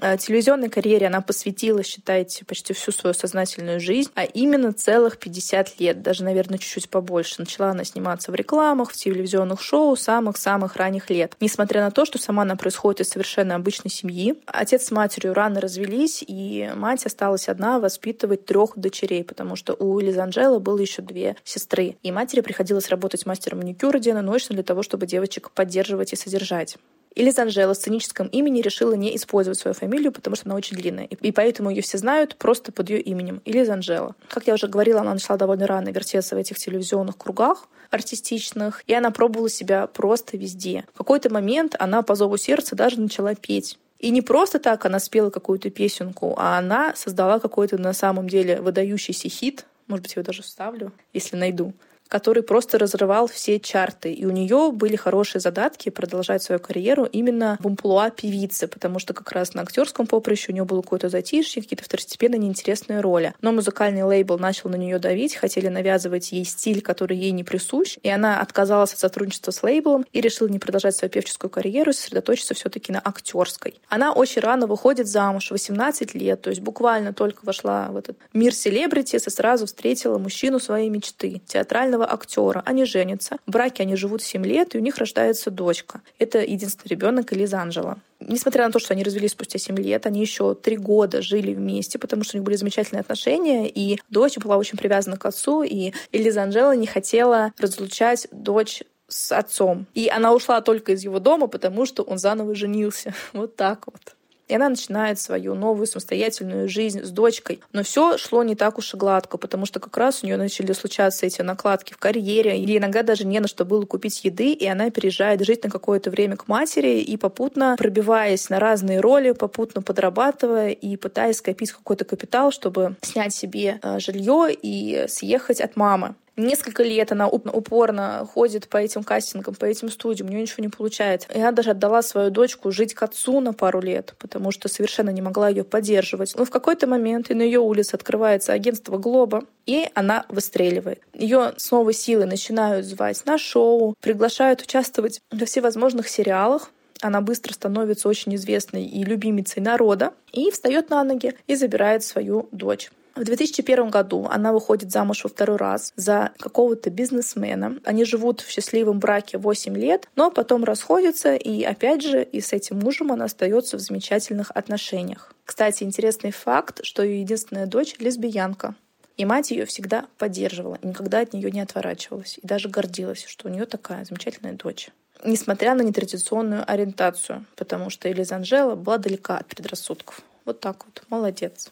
[0.00, 5.80] Э, телевизионной карьере она посвятила, считайте, почти всю свою сознательную жизнь, а именно целых 50
[5.80, 7.36] лет, даже, наверное, чуть-чуть побольше.
[7.38, 11.36] Начала она сниматься в рекламах, в телевизионных шоу самых-самых ранних лет.
[11.40, 15.60] Несмотря на то, что сама она происходит из совершенно обычной семьи, отец с матерью рано
[15.60, 21.02] развелись, и мать осталась одна воспитывать трех дочерей, потому что у Лизы Анджелы было еще
[21.02, 21.96] две сестры.
[22.02, 26.76] И матери приходилось работать мастером маникюра денно-ночно для того, чтобы девочек поддерживать и содержать.
[27.14, 31.04] Или Занжела с сценическом имени решила не использовать свою фамилию, потому что она очень длинная.
[31.06, 33.40] И поэтому ее все знают просто под ее именем.
[33.44, 34.16] Или Занжела.
[34.28, 38.94] Как я уже говорила, она начала довольно рано вертеться в этих телевизионных кругах артистичных, и
[38.94, 40.84] она пробовала себя просто везде.
[40.94, 43.78] В какой-то момент она по зову сердца даже начала петь.
[44.00, 48.60] И не просто так она спела какую-то песенку, а она создала какой-то на самом деле
[48.60, 51.74] выдающийся хит, может быть, я его даже вставлю, если найду,
[52.08, 54.12] который просто разрывал все чарты.
[54.12, 59.14] И у нее были хорошие задатки продолжать свою карьеру именно в амплуа певицы, потому что
[59.14, 63.34] как раз на актерском поприще у нее было какое-то затишье, какие-то второстепенные неинтересные роли.
[63.40, 67.98] Но музыкальный лейбл начал на нее давить, хотели навязывать ей стиль, который ей не присущ,
[68.02, 71.94] и она отказалась от сотрудничества с лейблом и решила не продолжать свою певческую карьеру и
[71.94, 73.80] сосредоточиться все-таки на актерской.
[73.88, 78.54] Она очень рано выходит замуж, 18 лет, то есть буквально только вошла в этот мир
[78.54, 82.62] селебрити, и сразу встретила мужчину своей мечты, театрального профессионального актера.
[82.66, 83.36] Они женятся.
[83.46, 86.00] В браке они живут 7 лет, и у них рождается дочка.
[86.18, 87.98] Это единственный ребенок Элиза Анжела.
[88.20, 91.98] Несмотря на то, что они развелись спустя 7 лет, они еще 3 года жили вместе,
[91.98, 95.92] потому что у них были замечательные отношения, и дочь была очень привязана к отцу, и
[96.12, 99.86] Элиза Анжела не хотела разлучать дочь с отцом.
[99.94, 103.14] И она ушла только из его дома, потому что он заново женился.
[103.32, 104.16] Вот так вот.
[104.48, 107.60] И она начинает свою новую самостоятельную жизнь с дочкой.
[107.72, 110.72] Но все шло не так уж и гладко, потому что как раз у нее начали
[110.72, 114.66] случаться эти накладки в карьере, или иногда даже не на что было купить еды, и
[114.66, 119.82] она переезжает жить на какое-то время к матери и попутно пробиваясь на разные роли, попутно
[119.82, 126.14] подрабатывая и пытаясь скопить какой-то капитал, чтобы снять себе э, жилье и съехать от мамы.
[126.36, 130.68] Несколько лет она упорно ходит по этим кастингам, по этим студиям, у нее ничего не
[130.68, 131.28] получается.
[131.32, 135.22] Она даже отдала свою дочку жить к отцу на пару лет, потому что совершенно не
[135.22, 136.34] могла ее поддерживать.
[136.36, 141.00] Но в какой-то момент и на ее улице открывается агентство Глоба, и она выстреливает.
[141.14, 146.70] Ее с новой силой начинают звать на шоу, приглашают участвовать во всевозможных сериалах,
[147.00, 152.48] она быстро становится очень известной и любимицей народа, и встает на ноги и забирает свою
[152.50, 152.90] дочь.
[153.16, 157.78] В 2001 году она выходит замуж во второй раз за какого-то бизнесмена.
[157.84, 162.52] Они живут в счастливом браке 8 лет, но потом расходятся, и опять же, и с
[162.52, 165.32] этим мужем она остается в замечательных отношениях.
[165.44, 168.74] Кстати, интересный факт, что ее единственная дочь— лесбиянка.
[169.16, 173.50] И мать ее всегда поддерживала, никогда от нее не отворачивалась, и даже гордилась, что у
[173.50, 174.88] нее такая замечательная дочь.
[175.24, 180.20] Несмотря на нетрадиционную ориентацию, потому что Элиза Анжела была далека от предрассудков.
[180.44, 181.04] Вот так вот.
[181.08, 181.70] Молодец.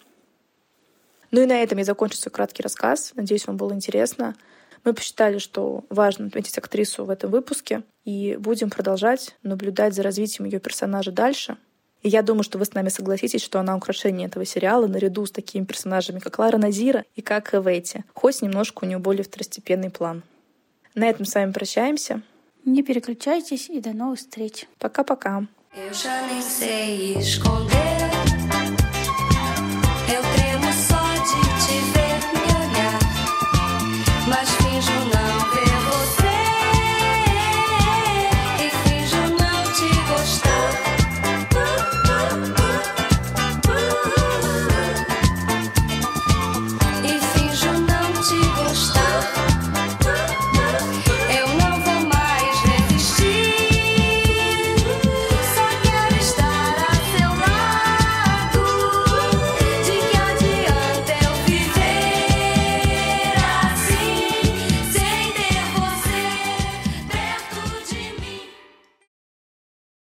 [1.32, 3.12] Ну и на этом я закончу свой краткий рассказ.
[3.16, 4.36] Надеюсь, вам было интересно.
[4.84, 10.44] Мы посчитали, что важно отметить актрису в этом выпуске, и будем продолжать наблюдать за развитием
[10.44, 11.56] ее персонажа дальше.
[12.02, 15.30] И я думаю, что вы с нами согласитесь, что она украшение этого сериала наряду с
[15.30, 20.24] такими персонажами, как Лара Назира и как Эветти, хоть немножко у нее более второстепенный план.
[20.94, 22.22] На этом с вами прощаемся.
[22.64, 24.66] Не переключайтесь и до новых встреч.
[24.78, 25.46] Пока-пока.
[25.74, 27.72] Eu já nem sei esconder.
[30.06, 30.41] Eu